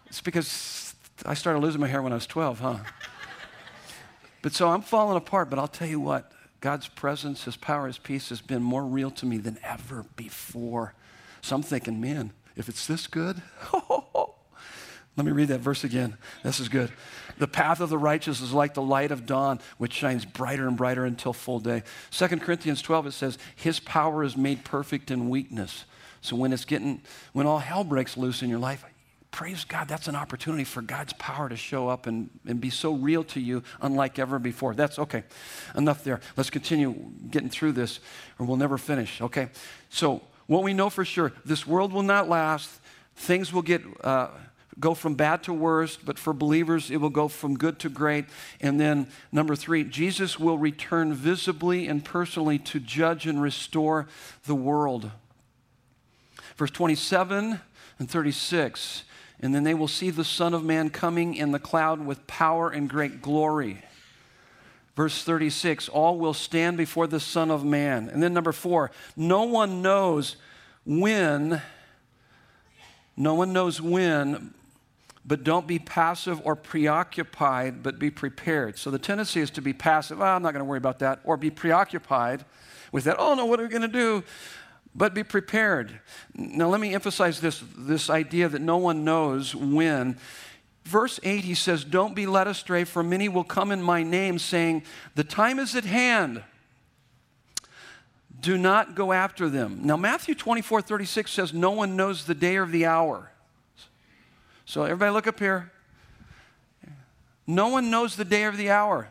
[0.07, 2.77] It's because I started losing my hair when I was 12, huh?
[4.41, 6.31] But so I'm falling apart, but I'll tell you what,
[6.62, 10.93] God's presence, His power, His peace has been more real to me than ever before.
[11.41, 13.41] So I'm thinking, man, if it's this good,
[15.17, 16.15] let me read that verse again.
[16.43, 16.91] This is good.
[17.39, 20.77] The path of the righteous is like the light of dawn, which shines brighter and
[20.77, 21.84] brighter until full day.
[22.12, 25.86] 2 Corinthians 12, it says, His power is made perfect in weakness.
[26.21, 27.01] So when it's getting,
[27.34, 28.86] when all hell breaks loose in your life,
[29.32, 32.93] praise God, that's an opportunity for God's power to show up and, and be so
[32.93, 34.75] real to you, unlike ever before.
[34.75, 35.23] That's okay.
[35.75, 36.21] Enough there.
[36.36, 36.95] Let's continue
[37.30, 37.99] getting through this,
[38.38, 39.49] or we'll never finish, okay?
[39.89, 42.69] So, what we know for sure this world will not last,
[43.15, 43.82] things will get.
[44.03, 44.30] Uh,
[44.79, 48.25] go from bad to worst, but for believers, it will go from good to great.
[48.61, 54.07] And then, number three, Jesus will return visibly and personally to judge and restore
[54.45, 55.11] the world.
[56.55, 57.59] Verse 27
[57.99, 59.03] and 36
[59.39, 62.69] and then they will see the Son of Man coming in the cloud with power
[62.69, 63.83] and great glory.
[64.95, 68.09] Verse 36 all will stand before the Son of Man.
[68.09, 70.37] And then number four, no one knows
[70.85, 71.61] when,
[73.15, 74.55] no one knows when,
[75.27, 78.79] but don't be passive or preoccupied, but be prepared.
[78.79, 80.21] So the tendency is to be passive.
[80.21, 81.19] Oh, I'm not going to worry about that.
[81.25, 82.45] Or be preoccupied
[82.93, 83.17] with that.
[83.19, 84.23] Oh, no, what are we going to do?
[84.97, 85.99] but be prepared.
[86.33, 90.17] Now, let me emphasize this, this idea that no one knows when.
[90.83, 94.39] Verse 8, he says, Don't be led astray, for many will come in my name,
[94.39, 96.43] saying, The time is at hand.
[98.39, 99.81] Do not go after them.
[99.83, 103.31] Now, Matthew 24, 36 says, No one knows the day or the hour.
[104.67, 105.71] So, everybody look up here.
[107.47, 109.08] No one knows the day or the hour.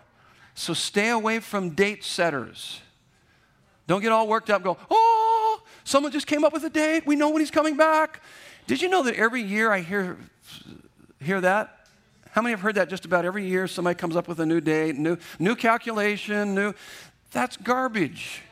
[0.54, 2.80] So, stay away from date setters.
[3.88, 5.16] Don't get all worked up, go, Oh,
[5.86, 7.06] Someone just came up with a date.
[7.06, 8.20] We know when he's coming back.
[8.66, 10.18] Did you know that every year I hear,
[11.22, 11.86] hear that?
[12.32, 13.68] How many have heard that just about every year?
[13.68, 16.74] Somebody comes up with a new date, new, new calculation, new.
[17.30, 18.42] That's garbage.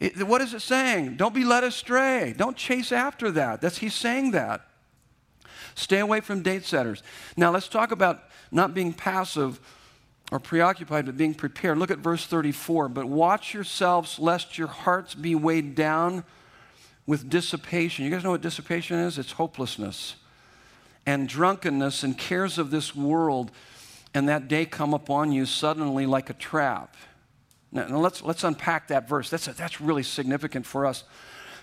[0.00, 1.16] It, what is it saying?
[1.16, 2.34] Don't be led astray.
[2.36, 3.60] Don't chase after that.
[3.60, 4.66] That's he's saying that.
[5.74, 7.02] Stay away from date setters.
[7.36, 9.60] Now let's talk about not being passive
[10.30, 11.78] or preoccupied but being prepared.
[11.78, 12.88] Look at verse 34.
[12.88, 16.24] But watch yourselves lest your hearts be weighed down
[17.06, 18.04] with dissipation.
[18.04, 19.18] You guys know what dissipation is?
[19.18, 20.16] It's hopelessness
[21.06, 23.50] and drunkenness and cares of this world,
[24.14, 26.96] and that day come upon you suddenly like a trap.
[27.72, 29.28] Now, now let's, let's unpack that verse.
[29.30, 31.04] That's, a, that's really significant for us.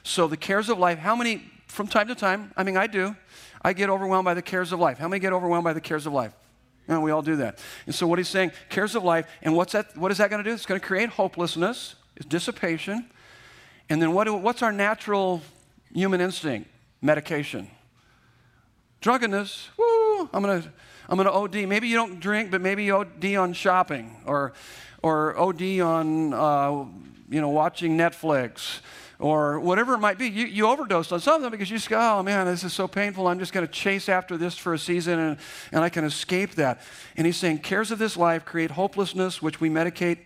[0.04, 3.16] So, the cares of life, how many, from time to time, I mean, I do,
[3.62, 4.98] I get overwhelmed by the cares of life.
[4.98, 6.34] How many get overwhelmed by the cares of life?
[6.88, 7.60] We all do that.
[7.86, 10.44] And so what he's saying, cares of life, and what's that, what is that going
[10.44, 10.54] to do?
[10.54, 13.10] It's going to create hopelessness, it's dissipation.
[13.90, 15.42] And then what what's our natural
[15.94, 16.70] human instinct?
[17.02, 17.70] Medication.
[19.00, 20.72] Drunkenness, woo, I'm going to
[21.12, 21.68] I'm going to OD.
[21.68, 24.54] Maybe you don't drink, but maybe you OD on shopping or,
[25.04, 26.86] or OD on, uh,
[27.30, 28.80] you know, watching Netflix
[29.22, 30.28] or whatever it might be.
[30.28, 33.28] You, you overdosed on something because you just go, oh man, this is so painful.
[33.28, 35.38] I'm just going to chase after this for a season and,
[35.72, 36.82] and I can escape that.
[37.16, 40.18] And he's saying, cares of this life create hopelessness, which we medicate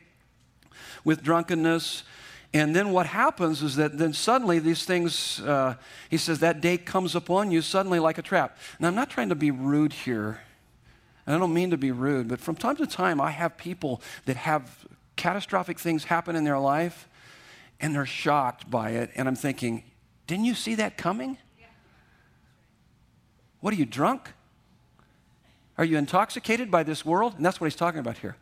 [1.04, 2.04] with drunkenness.
[2.54, 5.76] And then what happens is that then suddenly these things, uh,
[6.10, 8.58] he says, that day comes upon you suddenly like a trap.
[8.80, 10.40] Now, I'm not trying to be rude here.
[11.28, 14.02] And I don't mean to be rude, but from time to time, I have people
[14.26, 17.10] that have catastrophic things happen in their life
[17.86, 19.12] and they're shocked by it.
[19.16, 19.84] And I'm thinking,
[20.26, 21.38] didn't you see that coming?
[23.60, 24.32] What are you, drunk?
[25.78, 27.36] Are you intoxicated by this world?
[27.36, 28.38] And that's what he's talking about here.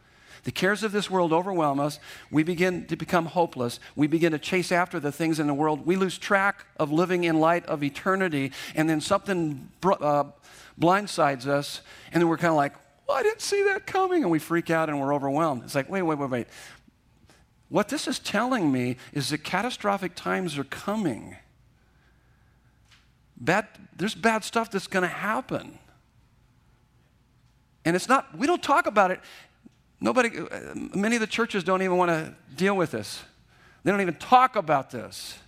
[0.46, 2.00] The cares of this world overwhelm us.
[2.32, 3.82] We begin to become hopeless.
[3.98, 5.86] We begin to chase after the things in the world.
[5.86, 8.54] We lose track of living in light of eternity.
[8.76, 10.24] And then something uh,
[10.80, 11.82] blindsides us.
[12.14, 12.76] And then we're kind of like,
[13.10, 14.22] well, I didn't see that coming.
[14.22, 15.64] And we freak out and we're overwhelmed.
[15.66, 16.48] It's like, wait, wait, wait, wait.
[17.74, 21.38] What this is telling me is that catastrophic times are coming.
[23.36, 23.66] Bad,
[23.98, 25.80] there's bad stuff that's going to happen.
[27.84, 29.22] And it's not, we don't talk about it.
[30.00, 33.24] Nobody, uh, many of the churches don't even want to deal with this.
[33.84, 35.40] They don't even talk about this.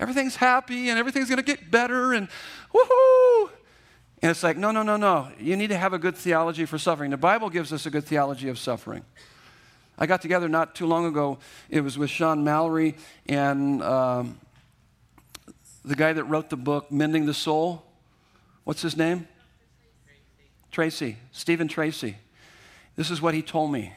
[0.00, 2.28] Everything's happy and everything's going to get better and
[2.74, 3.50] woohoo.
[4.22, 5.28] And it's like, no, no, no, no.
[5.38, 7.10] You need to have a good theology for suffering.
[7.10, 9.04] The Bible gives us a good theology of suffering.
[9.98, 11.38] I got together not too long ago.
[11.68, 12.96] It was with Sean Mallory
[13.26, 14.38] and um,
[15.84, 17.84] the guy that wrote the book, Mending the Soul.
[18.64, 19.28] What's his name?
[20.70, 21.18] Tracy.
[21.32, 22.16] Steven Tracy.
[22.96, 23.92] This is what he told me.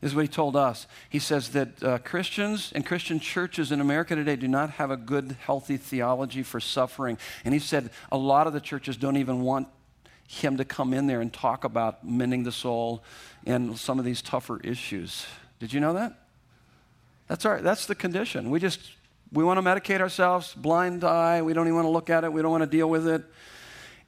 [0.00, 0.86] This is what he told us.
[1.10, 4.96] He says that uh, Christians and Christian churches in America today do not have a
[4.96, 7.18] good, healthy theology for suffering.
[7.44, 9.66] And he said a lot of the churches don't even want
[10.28, 13.02] him to come in there and talk about mending the soul
[13.46, 15.26] and some of these tougher issues.
[15.58, 16.12] Did you know that?
[17.28, 18.50] That's, our, that's the condition.
[18.50, 18.92] We just,
[19.32, 21.40] we want to medicate ourselves, blind eye.
[21.40, 22.32] We don't even want to look at it.
[22.32, 23.24] We don't want to deal with it.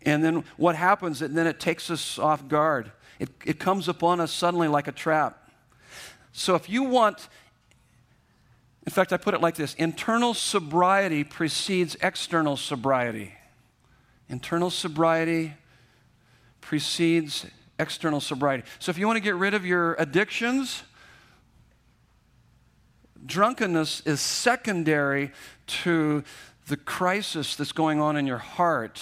[0.02, 2.92] And then what happens, and then it takes us off guard.
[3.18, 5.50] It, it comes upon us suddenly like a trap.
[6.32, 7.28] So if you want,
[8.84, 13.32] in fact, I put it like this internal sobriety precedes external sobriety.
[14.28, 15.54] Internal sobriety
[16.60, 17.46] precedes
[17.78, 18.64] external sobriety.
[18.78, 20.82] So if you want to get rid of your addictions,
[23.24, 25.32] drunkenness is secondary
[25.66, 26.24] to
[26.66, 29.00] the crisis that's going on in your heart.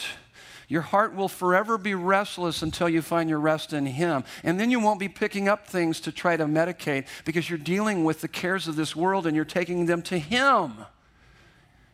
[0.69, 4.25] Your heart will forever be restless until you find your rest in Him.
[4.45, 8.05] And then you won't be picking up things to try to medicate because you're dealing
[8.05, 10.75] with the cares of this world and you're taking them to Him.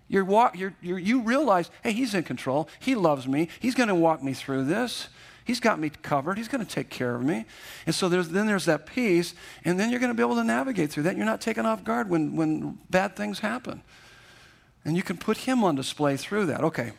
[0.09, 2.69] You're walk, you're, you're, you realize, hey, He's in control.
[2.81, 3.49] He loves me.
[3.61, 5.09] He's going to walk me through this.
[5.45, 6.39] He's got me covered.
[6.39, 7.45] He's going to take care of me.
[7.85, 9.35] And so there's, then there's that peace,
[9.65, 11.17] and then you're going to be able to navigate through that.
[11.17, 13.83] You're not taken off guard when, when bad things happen.
[14.85, 16.63] And you can put Him on display through that.
[16.65, 16.93] Okay,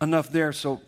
[0.00, 0.52] enough there.
[0.52, 0.80] So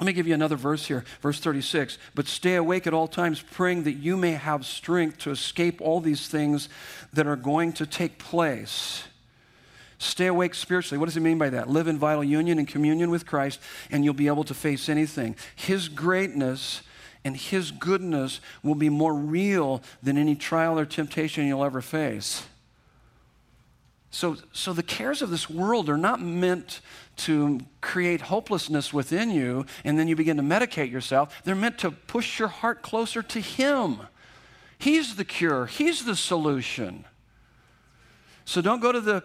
[0.00, 1.98] let me give you another verse here, verse 36.
[2.14, 6.00] But stay awake at all times, praying that you may have strength to escape all
[6.00, 6.68] these things
[7.12, 9.04] that are going to take place
[10.00, 10.98] Stay awake spiritually.
[10.98, 11.68] What does he mean by that?
[11.68, 15.36] Live in vital union and communion with Christ, and you'll be able to face anything.
[15.54, 16.82] His greatness
[17.24, 22.46] and His goodness will be more real than any trial or temptation you'll ever face.
[24.10, 26.80] So, so the cares of this world are not meant
[27.18, 31.42] to create hopelessness within you and then you begin to medicate yourself.
[31.44, 33.98] They're meant to push your heart closer to Him.
[34.78, 37.04] He's the cure, He's the solution.
[38.46, 39.22] So don't go to the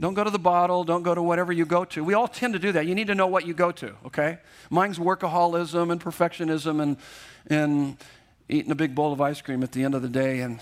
[0.00, 2.02] don't go to the bottle, don't go to whatever you go to.
[2.02, 2.86] We all tend to do that.
[2.86, 4.38] You need to know what you go to, okay?
[4.70, 6.96] Mine's workaholism and perfectionism and,
[7.48, 7.96] and
[8.48, 10.60] eating a big bowl of ice cream at the end of the day and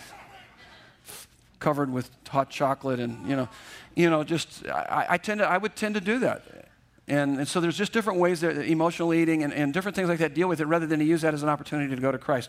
[1.60, 3.48] covered with hot chocolate and, you know,
[3.94, 6.70] you know, just, I, I tend to, I would tend to do that.
[7.08, 10.20] And, and, so there's just different ways that emotional eating and, and, different things like
[10.20, 12.18] that deal with it rather than to use that as an opportunity to go to
[12.18, 12.48] Christ.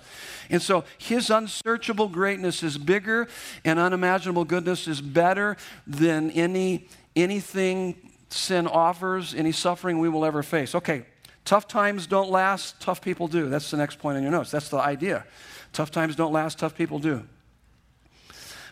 [0.51, 3.27] And so his unsearchable greatness is bigger
[3.65, 10.43] and unimaginable goodness is better than any anything sin offers, any suffering we will ever
[10.43, 10.75] face.
[10.75, 11.05] Okay,
[11.45, 13.49] tough times don't last, tough people do.
[13.49, 14.51] That's the next point in your notes.
[14.51, 15.25] That's the idea.
[15.71, 17.23] Tough times don't last, tough people do.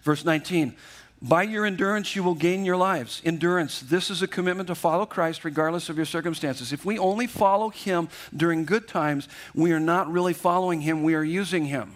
[0.03, 0.75] Verse 19.
[1.21, 3.21] By your endurance, you will gain your lives.
[3.23, 6.73] Endurance, this is a commitment to follow Christ regardless of your circumstances.
[6.73, 11.13] If we only follow Him during good times, we are not really following Him, we
[11.13, 11.93] are using Him.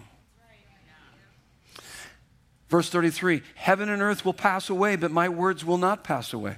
[2.68, 6.56] Verse 33 Heaven and earth will pass away, but my words will not pass away.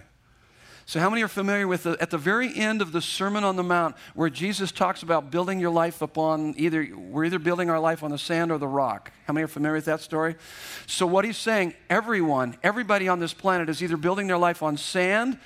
[0.89, 3.57] So, how many are familiar with the, at the very end of the Sermon on
[3.57, 7.79] the Mount where Jesus talks about building your life upon either, we're either building our
[7.79, 9.13] life on the sand or the rock?
[9.27, 10.37] How many are familiar with that story?
[10.87, 14.79] So, what he's saying, everyone, everybody on this planet is either building their life on
[14.79, 15.39] sand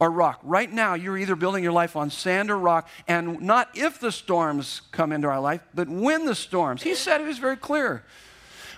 [0.00, 0.40] or rock.
[0.42, 4.10] Right now, you're either building your life on sand or rock, and not if the
[4.10, 6.82] storms come into our life, but when the storms.
[6.82, 8.04] He said it was very clear.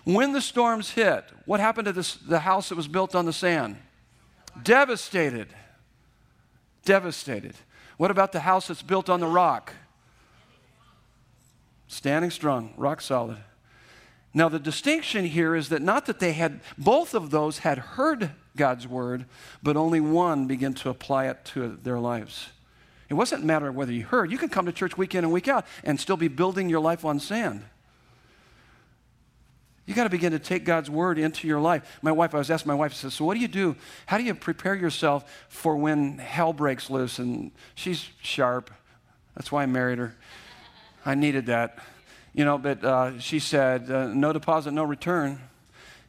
[0.05, 3.33] When the storms hit, what happened to this, the house that was built on the
[3.33, 3.79] sand?
[4.63, 5.49] Devastated
[6.85, 7.55] devastated.
[7.97, 9.73] What about the house that's built on the rock?
[11.87, 13.39] Standing strong, rock solid.
[14.33, 18.31] Now, the distinction here is that not that they had, both of those had heard
[18.57, 19.27] God's word,
[19.63, 22.49] but only one began to apply it to their lives.
[23.09, 24.33] It wasn't a matter of whether you heard.
[24.33, 26.81] You can come to church week in and week out and still be building your
[26.81, 27.65] life on sand.
[29.87, 31.99] You got to begin to take God's word into your life.
[32.01, 33.77] My wife, I was asking my wife, I said, So, what do you do?
[34.07, 37.19] How do you prepare yourself for when hell breaks loose?
[37.19, 38.71] And she's sharp.
[39.35, 40.15] That's why I married her.
[41.05, 41.79] I needed that.
[42.33, 45.39] You know, but uh, she said, uh, No deposit, no return.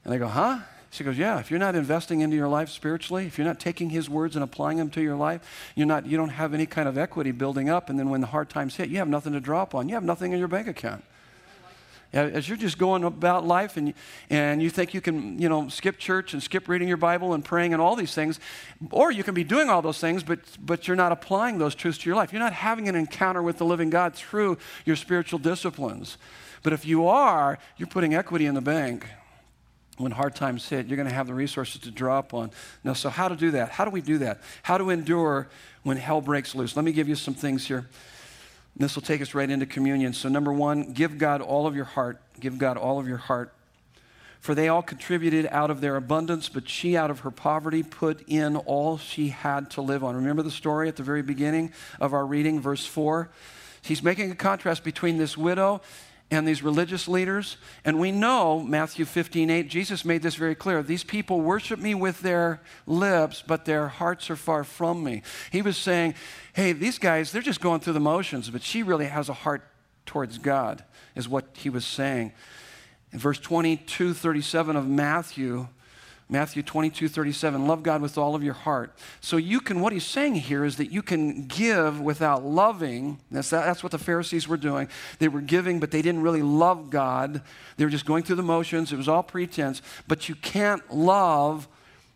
[0.06, 0.60] And I go, Huh?
[0.92, 3.90] She goes, Yeah, if you're not investing into your life spiritually, if you're not taking
[3.90, 6.88] his words and applying them to your life, you're not, you don't have any kind
[6.88, 7.90] of equity building up.
[7.90, 9.90] And then when the hard times hit, you have nothing to draw upon.
[9.90, 11.04] You have nothing in your bank account.
[12.16, 13.94] As you're just going about life and,
[14.30, 17.44] and you think you can, you know, skip church and skip reading your Bible and
[17.44, 18.40] praying and all these things,
[18.92, 21.98] or you can be doing all those things, but, but you're not applying those truths
[21.98, 22.32] to your life.
[22.32, 26.18] You're not having an encounter with the living God through your spiritual disciplines.
[26.64, 29.08] But if you are, you're putting equity in the bank.
[29.98, 32.52] When hard times hit, you're going to have the resources to draw upon.
[32.84, 33.70] Now, so how to do that?
[33.70, 34.42] How do we do that?
[34.64, 35.50] How to endure
[35.84, 36.76] when hell breaks loose?
[36.78, 37.88] Let me give you some things here.
[38.78, 40.14] This will take us right into communion.
[40.14, 42.22] So, number one, give God all of your heart.
[42.40, 43.54] Give God all of your heart.
[44.42, 48.22] For they all contributed out of their abundance, but she, out of her poverty, put
[48.28, 50.16] in all she had to live on.
[50.16, 53.30] Remember the story at the very beginning of our reading, verse 4?
[53.82, 55.82] He's making a contrast between this widow
[56.32, 57.58] and these religious leaders.
[57.84, 60.82] And we know, Matthew 15, 8, Jesus made this very clear.
[60.82, 65.22] These people worship me with their lips, but their hearts are far from me.
[65.52, 66.16] He was saying,
[66.54, 69.68] hey, these guys, they're just going through the motions, but she really has a heart
[70.06, 70.84] towards God,
[71.16, 72.34] is what he was saying.
[73.12, 75.68] In verse 22, 37 of Matthew,
[76.28, 78.92] Matthew 22, 37, love God with all of your heart.
[79.22, 83.20] So you can, what he's saying here is that you can give without loving.
[83.30, 84.90] That's, that's what the Pharisees were doing.
[85.20, 87.44] They were giving, but they didn't really love God.
[87.78, 88.92] They were just going through the motions.
[88.92, 89.84] It was all pretense.
[90.08, 91.68] But you can't love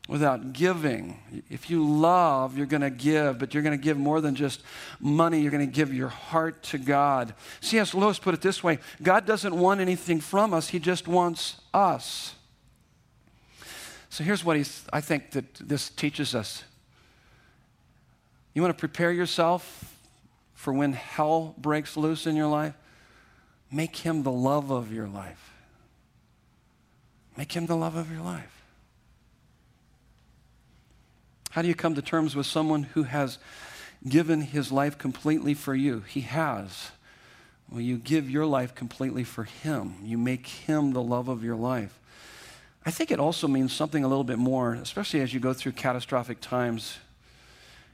[0.07, 1.20] without giving.
[1.51, 4.64] If you love, you're going to give, but you're going to give more than just
[4.99, 5.39] money.
[5.39, 7.36] You're going to give your heart to God.
[7.62, 7.93] C.S.
[7.93, 12.34] Lewis put it this way God doesn't want anything from us, He just wants us.
[14.10, 16.64] So here's what he's, I think that this teaches us.
[18.53, 19.95] You want to prepare yourself
[20.53, 22.74] for when hell breaks loose in your life?
[23.72, 25.53] Make him the love of your life.
[27.38, 28.64] Make him the love of your life.
[31.51, 33.38] How do you come to terms with someone who has
[34.07, 36.01] given his life completely for you?
[36.01, 36.91] He has.
[37.70, 39.95] Well, you give your life completely for him.
[40.03, 41.99] You make him the love of your life.
[42.86, 45.74] I think it also means something a little bit more, especially as you go through
[45.74, 46.98] catastrophic times.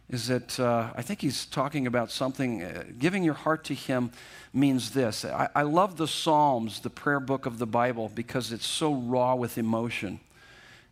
[0.07, 4.11] Is that uh, I think he's talking about something, uh, giving your heart to him
[4.53, 5.25] means this.
[5.25, 9.33] I, I love the Psalms, the prayer book of the Bible, because it's so raw
[9.33, 10.19] with emotion.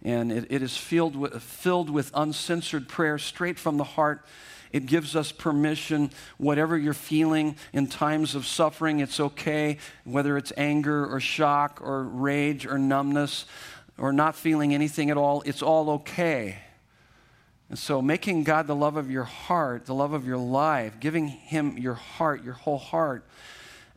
[0.04, 4.26] And it, it is filled with, filled with uncensored prayer straight from the heart.
[4.72, 10.52] It gives us permission, whatever you're feeling in times of suffering, it's okay, whether it's
[10.58, 13.46] anger or shock or rage or numbness
[13.98, 16.58] or not feeling anything at all, it's all okay.
[17.70, 21.28] And so, making God the love of your heart, the love of your life, giving
[21.28, 23.26] Him your heart, your whole heart,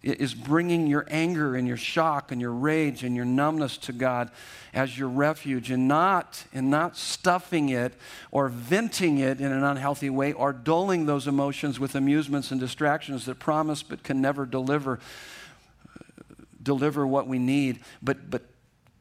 [0.03, 4.31] is bringing your anger and your shock and your rage and your numbness to God
[4.73, 7.95] as your refuge and not, and not stuffing it
[8.31, 13.25] or venting it in an unhealthy way or dulling those emotions with amusements and distractions
[13.27, 15.01] that promise but can never deliver,
[16.63, 17.81] deliver what we need.
[18.03, 18.43] But, but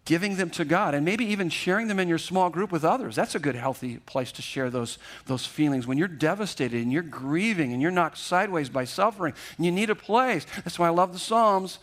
[0.05, 3.15] giving them to God and maybe even sharing them in your small group with others.
[3.15, 5.87] That's a good, healthy place to share those, those feelings.
[5.87, 9.89] When you're devastated and you're grieving and you're knocked sideways by suffering and you need
[9.89, 10.45] a place.
[10.63, 11.79] That's why I love the Psalms.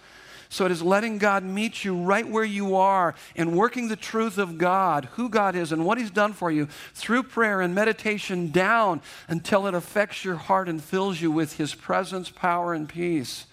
[0.49, 4.37] So it is letting God meet you right where you are and working the truth
[4.37, 8.51] of God, who God is and what He's done for you through prayer and meditation
[8.51, 13.47] down until it affects your heart and fills you with His presence, power, and peace.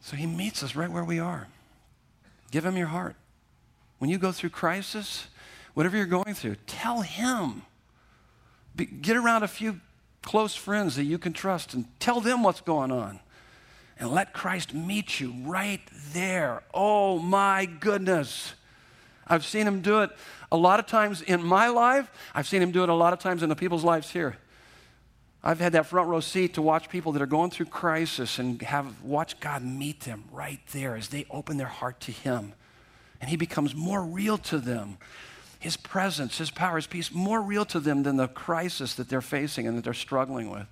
[0.00, 1.46] So He meets us right where we are.
[2.50, 3.16] Give him your heart.
[3.98, 5.26] When you go through crisis,
[5.74, 7.62] whatever you're going through, tell him.
[8.74, 9.80] Be, get around a few
[10.22, 13.20] close friends that you can trust and tell them what's going on.
[13.98, 15.80] And let Christ meet you right
[16.12, 16.62] there.
[16.72, 18.54] Oh my goodness.
[19.26, 20.10] I've seen him do it
[20.50, 22.10] a lot of times in my life.
[22.34, 24.38] I've seen him do it a lot of times in the people's lives here.
[25.42, 28.60] I've had that front row seat to watch people that are going through crisis and
[28.62, 32.52] have watch God meet them right there as they open their heart to Him.
[33.20, 34.98] And He becomes more real to them.
[35.58, 39.22] His presence, His power, His peace, more real to them than the crisis that they're
[39.22, 40.66] facing and that they're struggling with.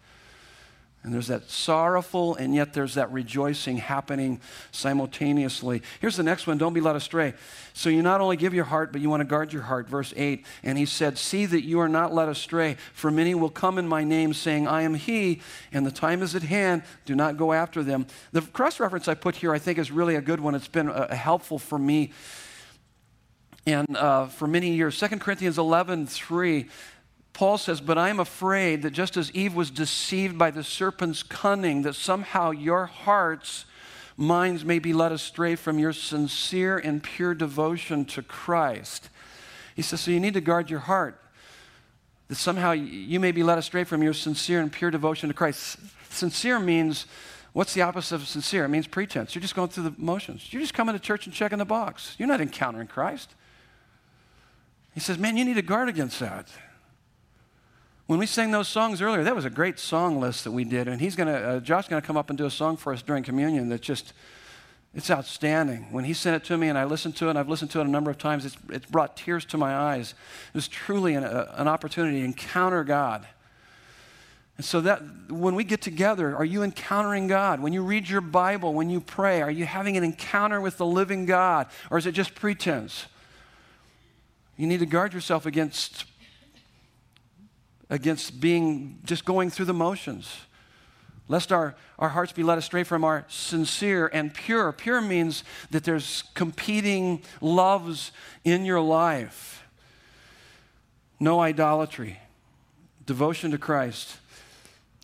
[1.05, 4.41] And there's that sorrowful, and yet there's that rejoicing happening
[4.73, 5.83] simultaneously.
[6.01, 7.35] Here's the next one don't be led astray.
[7.73, 9.89] So you not only give your heart, but you want to guard your heart.
[9.89, 10.45] Verse 8.
[10.65, 13.87] And he said, See that you are not led astray, for many will come in
[13.87, 15.41] my name, saying, I am he,
[15.73, 16.83] and the time is at hand.
[17.05, 18.07] Do not go after them.
[18.33, 20.57] The cross reference I put here, I think, is really a good one.
[20.57, 22.11] It's been uh, helpful for me.
[23.67, 26.69] And uh, for many years, 2 Corinthians 11 3
[27.39, 31.23] Paul says, But I am afraid that just as Eve was deceived by the serpent's
[31.23, 33.65] cunning, that somehow your hearts,
[34.17, 39.09] minds may be led astray from your sincere and pure devotion to Christ.
[39.77, 41.23] He says, So you need to guard your heart,
[42.27, 45.79] that somehow you may be led astray from your sincere and pure devotion to Christ.
[46.11, 47.07] Sincere means,
[47.53, 48.65] what's the opposite of sincere?
[48.65, 49.37] It means pretense.
[49.37, 50.53] You're just going through the motions.
[50.53, 52.17] You're just coming to church and checking the box.
[52.19, 53.33] You're not encountering Christ.
[54.93, 56.49] He says, Man, you need to guard against that.
[58.09, 60.89] When we sang those songs earlier, that was a great song list that we did,
[60.89, 63.23] and he's gonna, uh, Josh's gonna come up and do a song for us during
[63.23, 64.15] communion that's just,
[64.95, 65.93] it's outstanding.
[65.93, 67.81] When he sent it to me and I listened to it, and I've listened to
[67.81, 70.13] it a number of times, it's, it's brought tears to my eyes.
[70.49, 73.27] It was truly an, a, an opportunity to encounter God.
[74.57, 77.61] And so that when we get together, are you encountering God?
[77.61, 80.87] When you read your Bible, when you pray, are you having an encounter with the
[80.87, 81.67] living God?
[81.91, 83.05] Or is it just pretense?
[84.57, 86.07] You need to guard yourself against
[87.91, 90.47] against being just going through the motions.
[91.29, 94.73] lest our, our hearts be led astray from our sincere and pure.
[94.73, 98.11] Pure means that there's competing loves
[98.45, 99.67] in your life.
[101.21, 102.19] No idolatry,
[103.07, 104.17] devotion to Christ.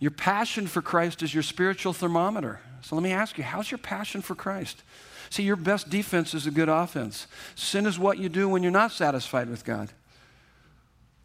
[0.01, 2.61] Your passion for Christ is your spiritual thermometer.
[2.81, 4.83] So let me ask you, how's your passion for Christ?
[5.31, 7.27] See, your best defense is a good offense.
[7.55, 9.91] Sin is what you do when you're not satisfied with God.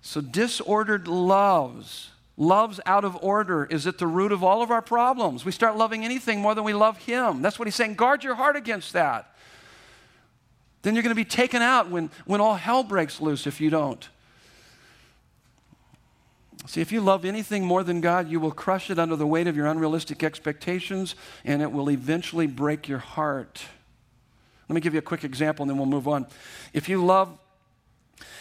[0.01, 4.81] So disordered loves loves out of order is at the root of all of our
[4.81, 5.43] problems.
[5.43, 7.41] We start loving anything more than we love Him.
[7.41, 7.95] That's what He's saying.
[7.95, 9.35] Guard your heart against that.
[10.81, 13.69] Then you're going to be taken out when, when all hell breaks loose if you
[13.69, 14.07] don't.
[16.65, 19.47] See, if you love anything more than God, you will crush it under the weight
[19.47, 23.63] of your unrealistic expectations, and it will eventually break your heart.
[24.69, 26.27] Let me give you a quick example and then we'll move on.
[26.73, 27.37] If you love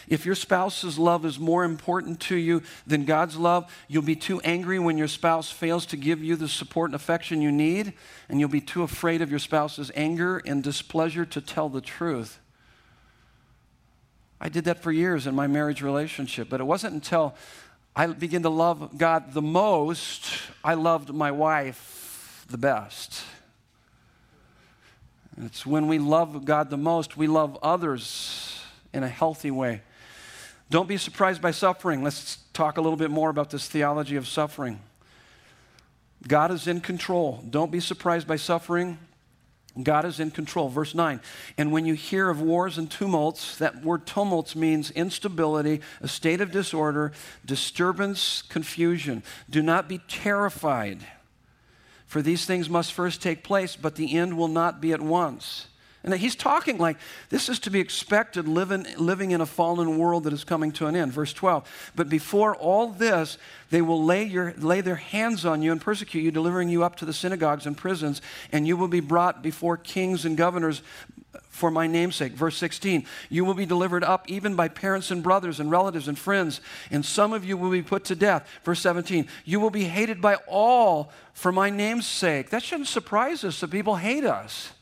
[0.08, 4.40] if your spouse's love is more important to you than God's love, you'll be too
[4.40, 7.92] angry when your spouse fails to give you the support and affection you need,
[8.28, 12.38] and you'll be too afraid of your spouse's anger and displeasure to tell the truth.
[14.40, 17.34] I did that for years in my marriage relationship, but it wasn't until
[17.96, 20.24] I began to love God the most,
[20.62, 23.24] I loved my wife the best.
[25.36, 28.60] It's when we love God the most, we love others
[28.92, 29.82] in a healthy way.
[30.70, 32.02] Don't be surprised by suffering.
[32.02, 34.80] Let's talk a little bit more about this theology of suffering.
[36.26, 37.42] God is in control.
[37.48, 38.98] Don't be surprised by suffering.
[39.82, 40.68] God is in control.
[40.68, 41.20] Verse 9.
[41.56, 46.40] And when you hear of wars and tumults, that word tumults means instability, a state
[46.40, 47.12] of disorder,
[47.44, 49.22] disturbance, confusion.
[49.48, 51.06] Do not be terrified,
[52.06, 55.68] for these things must first take place, but the end will not be at once.
[56.12, 56.96] And he's talking like
[57.28, 60.86] this is to be expected living, living in a fallen world that is coming to
[60.86, 61.12] an end.
[61.12, 61.92] Verse 12.
[61.94, 63.36] But before all this,
[63.70, 66.96] they will lay, your, lay their hands on you and persecute you, delivering you up
[66.96, 70.82] to the synagogues and prisons, and you will be brought before kings and governors
[71.50, 72.32] for my namesake.
[72.32, 73.04] Verse 16.
[73.28, 77.04] You will be delivered up even by parents and brothers and relatives and friends, and
[77.04, 78.48] some of you will be put to death.
[78.64, 79.28] Verse 17.
[79.44, 82.48] You will be hated by all for my namesake.
[82.48, 84.72] That shouldn't surprise us that people hate us.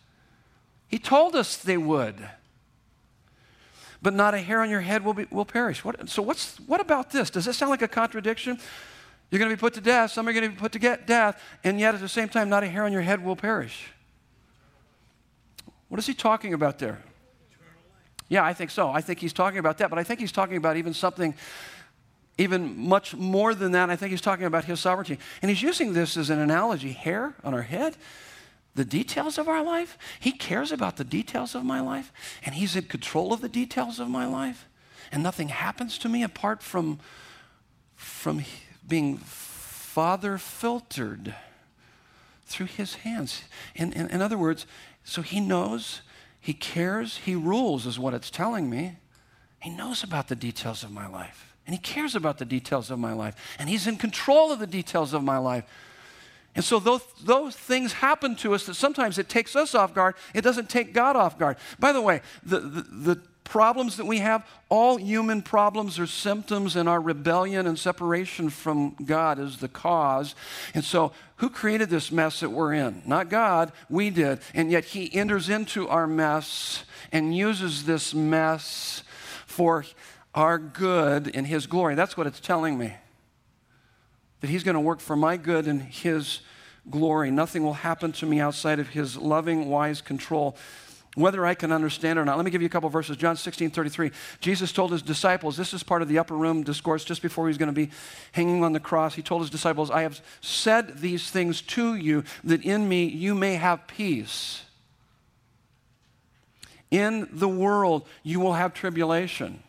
[0.89, 2.17] He told us they would.
[4.03, 5.85] But not a hair on your head will, be, will perish.
[5.85, 7.31] What, so, what's, what about this?
[7.31, 8.59] Does this sound like a contradiction?
[9.31, 11.43] You're going to be put to death, some are going to be put to death,
[11.65, 13.89] and yet at the same time, not a hair on your head will perish.
[15.89, 17.03] What is he talking about there?
[18.29, 18.91] Yeah, I think so.
[18.91, 21.35] I think he's talking about that, but I think he's talking about even something
[22.39, 23.89] even much more than that.
[23.89, 25.19] I think he's talking about his sovereignty.
[25.41, 27.97] And he's using this as an analogy hair on our head
[28.77, 29.99] the details of our life.
[30.21, 32.13] He cares about the details of my life,
[32.45, 34.69] and He's in control of the details of my life.
[35.11, 37.01] And nothing happens to me apart from,
[37.95, 38.45] from
[38.87, 41.35] being father filtered
[42.45, 43.43] through His hands.
[43.75, 44.67] In, in, in other words,
[45.05, 46.03] so He knows,
[46.41, 48.97] He cares, He rules, is what it's telling me.
[49.61, 52.99] He knows about the details of my life, and He cares about the details of
[52.99, 55.65] my life, and He's in control of the details of my life.
[56.57, 60.15] And so those, those things happen to us that sometimes it takes us off guard.
[60.35, 61.59] It doesn't take God off guard.
[61.79, 66.75] By the way, the, the, the problems that we have, all human problems are symptoms,
[66.75, 70.35] and our rebellion and separation from God is the cause.
[70.75, 73.03] And so, who created this mess that we're in?
[73.07, 74.41] Not God, we did.
[74.55, 79.03] And yet, He enters into our mess and uses this mess
[79.47, 79.85] for
[80.35, 81.95] our good and His glory.
[81.95, 82.95] That's what it's telling me
[84.41, 86.41] that He's going to work for my good and His
[86.91, 87.31] glory.
[87.31, 90.57] Nothing will happen to me outside of His loving, wise control.
[91.17, 92.37] Whether I can understand or not.
[92.37, 93.17] Let me give you a couple verses.
[93.17, 94.11] John 16, 33.
[94.39, 97.49] Jesus told his disciples, this is part of the upper room discourse just before he
[97.49, 97.91] was going to be
[98.33, 99.15] hanging on the cross.
[99.15, 103.35] He told his disciples, I have said these things to you that in me you
[103.35, 104.65] may have peace.
[106.91, 109.63] In the world you will have tribulation.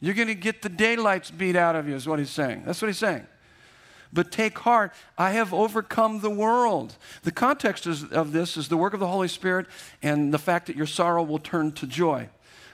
[0.00, 2.62] You're going to get the daylights beat out of you, is what he's saying.
[2.66, 3.26] That's what he's saying.
[4.12, 6.96] But take heart, I have overcome the world.
[7.22, 9.66] The context of this is the work of the Holy Spirit
[10.02, 12.28] and the fact that your sorrow will turn to joy.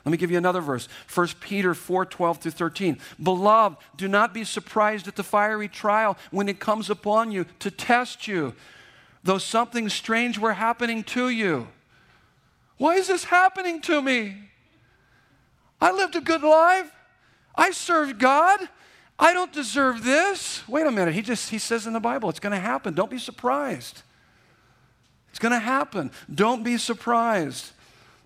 [0.05, 0.89] Let me give you another verse.
[1.14, 2.99] 1 Peter 4 12 through 13.
[3.23, 7.70] Beloved, do not be surprised at the fiery trial when it comes upon you to
[7.70, 8.55] test you,
[9.23, 11.68] though something strange were happening to you.
[12.79, 14.35] Why is this happening to me?
[15.81, 16.93] I lived a good life.
[17.55, 18.61] I served God.
[19.18, 20.66] I don't deserve this.
[20.68, 21.14] Wait a minute.
[21.14, 22.94] He just he says in the Bible, it's going to happen.
[22.94, 24.03] Don't be surprised.
[25.30, 26.11] It's going to happen.
[26.32, 27.72] Don't be surprised.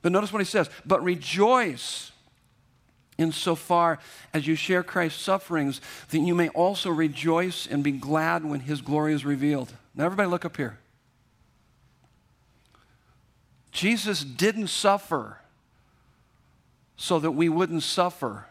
[0.02, 2.12] But notice what he says, but rejoice
[3.18, 3.98] insofar
[4.34, 8.80] as you share Christ's sufferings, that you may also rejoice and be glad when his
[8.80, 9.72] glory is revealed.
[9.94, 10.78] Now, everybody, look up here.
[13.72, 15.38] Jesus didn't suffer
[16.96, 18.46] so that we wouldn't suffer,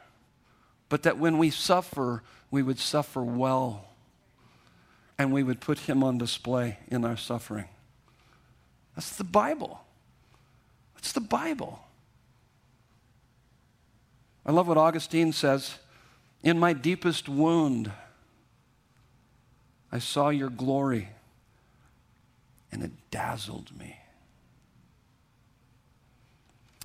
[0.89, 3.85] but that when we suffer, we would suffer well
[5.17, 7.65] and we would put him on display in our suffering.
[8.95, 9.81] That's the Bible.
[10.95, 11.79] That's the Bible.
[14.45, 15.75] I love what Augustine says
[16.43, 17.91] In my deepest wound,
[19.91, 21.09] I saw your glory,
[22.71, 23.97] and it dazzled me.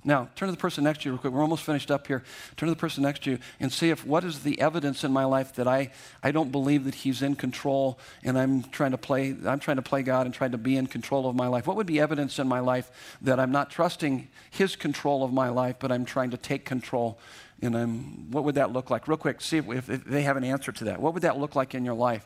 [0.03, 1.31] Now, turn to the person next to you real quick.
[1.31, 2.23] We're almost finished up here.
[2.57, 5.11] Turn to the person next to you and see if what is the evidence in
[5.11, 5.91] my life that I,
[6.23, 9.83] I don't believe that he's in control and I'm trying to play I'm trying to
[9.83, 11.67] play God and trying to be in control of my life.
[11.67, 15.49] What would be evidence in my life that I'm not trusting his control of my
[15.49, 17.19] life, but I'm trying to take control
[17.61, 19.07] and I'm what would that look like?
[19.07, 20.99] Real quick, see if, if, if they have an answer to that.
[20.99, 22.25] What would that look like in your life?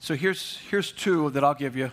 [0.00, 1.90] So here's, here's two that I'll give you.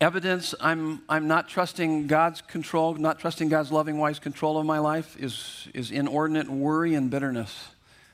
[0.00, 4.78] Evidence I'm, I'm not trusting God's control, not trusting God's loving, wise control of my
[4.78, 7.68] life is, is inordinate worry and bitterness.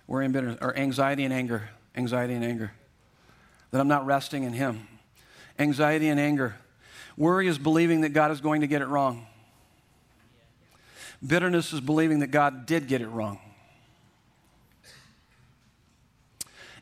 [0.07, 1.71] Worry and bitterness, or anxiety and anger.
[1.97, 2.73] Anxiety and anger.
[3.71, 4.87] That I'm not resting in Him.
[5.59, 6.57] Anxiety and anger.
[7.17, 9.27] Worry is believing that God is going to get it wrong.
[11.27, 13.41] Bitterness is believing that God did get it wrong.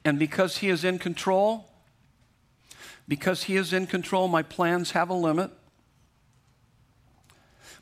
[0.06, 1.66] And because He is in control,
[3.08, 5.50] because He is in control, my plans have a limit.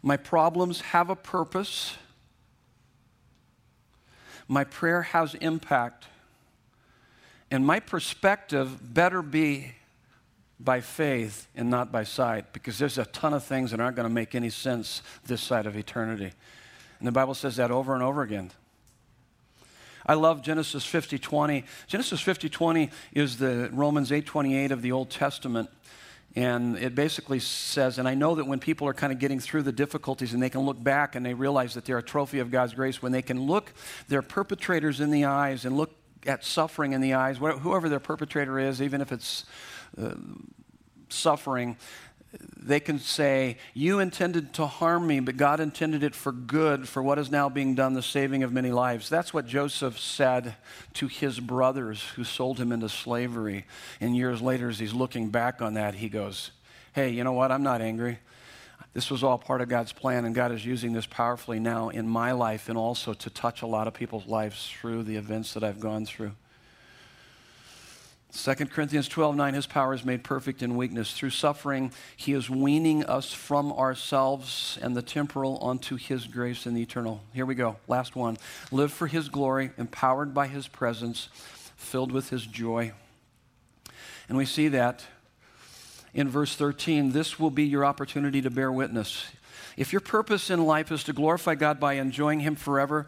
[0.02, 1.96] My problems have a purpose.
[4.48, 6.06] My prayer has impact.
[7.50, 9.72] And my perspective better be
[10.58, 14.08] by faith and not by sight because there's a ton of things that aren't going
[14.08, 16.32] to make any sense this side of eternity.
[17.00, 18.50] And the Bible says that over and over again.
[20.06, 21.64] I love Genesis 50:20.
[21.86, 25.70] Genesis 50:20 is the Romans 8:28 of the Old Testament.
[26.36, 29.62] And it basically says, and I know that when people are kind of getting through
[29.62, 32.50] the difficulties and they can look back and they realize that they're a trophy of
[32.50, 33.72] God's grace, when they can look
[34.08, 35.94] their perpetrators in the eyes and look
[36.26, 39.44] at suffering in the eyes, whoever their perpetrator is, even if it's
[39.96, 40.14] uh,
[41.08, 41.76] suffering,
[42.56, 47.02] they can say, You intended to harm me, but God intended it for good, for
[47.02, 49.08] what is now being done, the saving of many lives.
[49.08, 50.56] That's what Joseph said
[50.94, 53.66] to his brothers who sold him into slavery.
[54.00, 56.50] And years later, as he's looking back on that, he goes,
[56.92, 57.52] Hey, you know what?
[57.52, 58.18] I'm not angry.
[58.92, 62.08] This was all part of God's plan, and God is using this powerfully now in
[62.08, 65.64] my life and also to touch a lot of people's lives through the events that
[65.64, 66.32] I've gone through.
[68.36, 71.12] 2 Corinthians 12 9, his power is made perfect in weakness.
[71.12, 76.76] Through suffering, he is weaning us from ourselves and the temporal onto his grace and
[76.76, 77.22] the eternal.
[77.32, 77.76] Here we go.
[77.86, 78.36] Last one.
[78.72, 81.28] Live for his glory, empowered by his presence,
[81.76, 82.92] filled with his joy.
[84.28, 85.04] And we see that
[86.12, 87.12] in verse 13.
[87.12, 89.26] This will be your opportunity to bear witness.
[89.76, 93.06] If your purpose in life is to glorify God by enjoying him forever,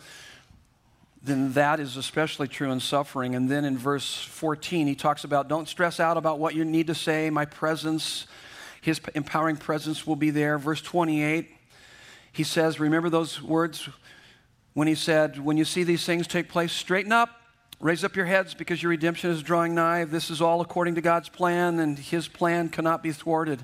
[1.27, 3.35] then that is especially true in suffering.
[3.35, 6.87] And then in verse 14, he talks about don't stress out about what you need
[6.87, 7.31] to say.
[7.31, 8.27] My presence,
[8.81, 10.57] his empowering presence will be there.
[10.57, 11.51] Verse 28,
[12.33, 13.89] he says, Remember those words
[14.75, 17.31] when he said, When you see these things take place, straighten up,
[17.81, 20.05] raise up your heads because your redemption is drawing nigh.
[20.05, 23.63] This is all according to God's plan, and his plan cannot be thwarted.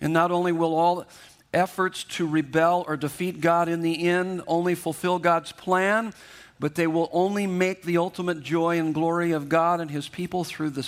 [0.00, 1.06] And not only will all
[1.52, 6.12] efforts to rebel or defeat God in the end only fulfill God's plan,
[6.58, 10.44] but they will only make the ultimate joy and glory of God and his people
[10.44, 10.82] through the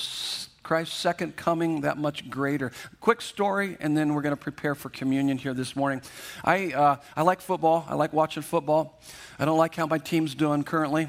[0.63, 2.73] Christ's second coming that much greater.
[3.01, 6.03] Quick story, and then we're going to prepare for communion here this morning.
[6.45, 7.87] I, uh, I like football.
[7.89, 9.01] I like watching football.
[9.39, 11.09] I don't like how my team's doing currently.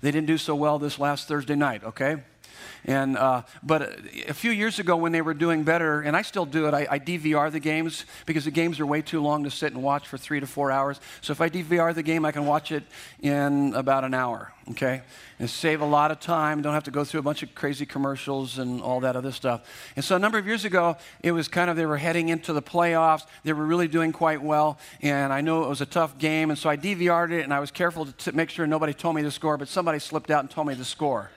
[0.00, 2.22] They didn't do so well this last Thursday night, okay?
[2.86, 6.44] And, uh, but a few years ago, when they were doing better, and I still
[6.44, 9.50] do it, I, I, DVR the games because the games are way too long to
[9.50, 11.00] sit and watch for three to four hours.
[11.22, 12.82] So if I DVR the game, I can watch it
[13.20, 15.00] in about an hour, okay?
[15.38, 16.60] And save a lot of time.
[16.60, 19.62] Don't have to go through a bunch of crazy commercials and all that other stuff.
[19.96, 22.52] And so a number of years ago, it was kind of they were heading into
[22.52, 23.24] the playoffs.
[23.44, 24.78] They were really doing quite well.
[25.00, 26.50] And I know it was a tough game.
[26.50, 29.16] And so I DVR'd it and I was careful to t- make sure nobody told
[29.16, 31.30] me the score, but somebody slipped out and told me the score.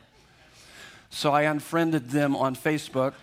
[1.10, 3.14] So I unfriended them on Facebook.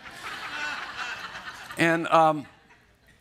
[1.78, 2.46] and um,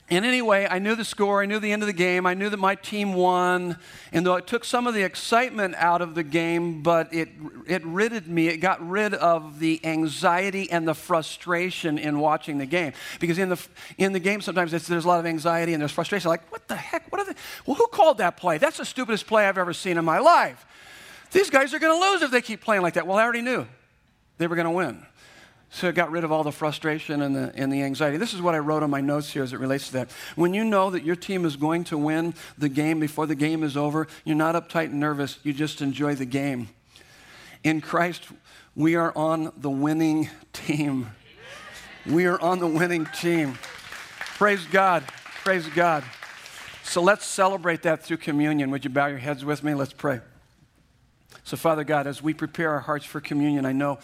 [0.10, 2.50] And anyway, I knew the score, I knew the end of the game, I knew
[2.50, 3.78] that my team won.
[4.12, 7.30] And though it took some of the excitement out of the game, but it,
[7.66, 12.66] it ridded me, it got rid of the anxiety and the frustration in watching the
[12.66, 12.94] game.
[13.20, 16.30] Because in the, in the game, sometimes there's a lot of anxiety and there's frustration.
[16.30, 17.12] Like, what the heck?
[17.12, 17.40] What are they?
[17.66, 18.58] Well, who called that play?
[18.60, 20.66] That's the stupidest play I've ever seen in my life.
[21.32, 23.08] These guys are going to lose if they keep playing like that.
[23.08, 23.66] Well, I already knew
[24.44, 25.06] they were going to win.
[25.70, 28.18] So it got rid of all the frustration and the, and the anxiety.
[28.18, 30.12] This is what I wrote on my notes here as it relates to that.
[30.36, 33.64] When you know that your team is going to win the game before the game
[33.64, 35.40] is over, you're not uptight and nervous.
[35.44, 36.68] You just enjoy the game.
[37.64, 38.26] In Christ,
[38.76, 41.10] we are on the winning team.
[42.06, 43.58] We are on the winning team.
[44.36, 45.06] Praise God.
[45.46, 46.04] Praise God.
[46.84, 48.72] So let's celebrate that through communion.
[48.72, 49.74] Would you bow your heads with me?
[49.74, 50.20] Let's pray.
[51.46, 54.00] So, Father God, as we prepare our hearts for communion, I know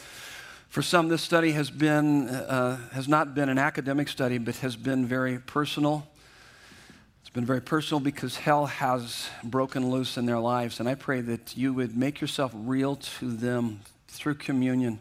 [0.67, 4.75] for some, this study has, been, uh, has not been an academic study, but has
[4.75, 6.05] been very personal.
[7.21, 10.81] It's been very personal because hell has broken loose in their lives.
[10.81, 13.79] And I pray that you would make yourself real to them
[14.09, 14.99] through communion.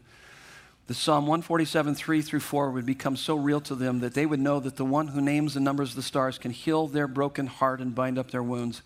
[0.86, 4.41] The Psalm 147, 3 through 4 would become so real to them that they would
[4.41, 7.49] know that the one who names and numbers of the stars can heal their broken
[7.49, 8.82] heart and bind up their wounds.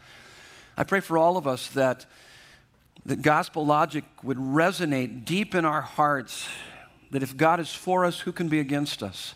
[0.75, 2.07] I pray for all of us that,
[3.05, 6.49] that gospel logic would resonate deep in our hearts
[7.11, 9.35] that if God is for us, who can be against us?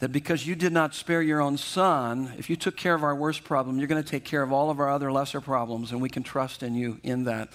[0.00, 3.14] That because you did not spare your own son, if you took care of our
[3.14, 6.02] worst problem, you're going to take care of all of our other lesser problems, and
[6.02, 7.50] we can trust in you in that.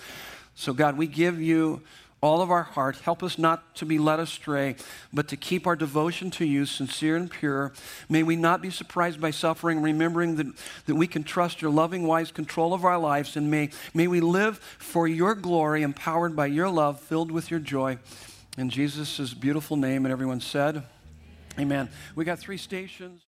[0.55, 1.81] So, God, we give you
[2.21, 2.97] all of our heart.
[2.97, 4.75] Help us not to be led astray,
[5.13, 7.71] but to keep our devotion to you sincere and pure.
[8.09, 10.47] May we not be surprised by suffering, remembering that,
[10.85, 13.37] that we can trust your loving, wise control of our lives.
[13.37, 17.59] And may, may we live for your glory, empowered by your love, filled with your
[17.59, 17.97] joy.
[18.57, 20.83] In Jesus' beautiful name, and everyone said,
[21.57, 21.89] Amen.
[22.15, 23.28] We got three stations.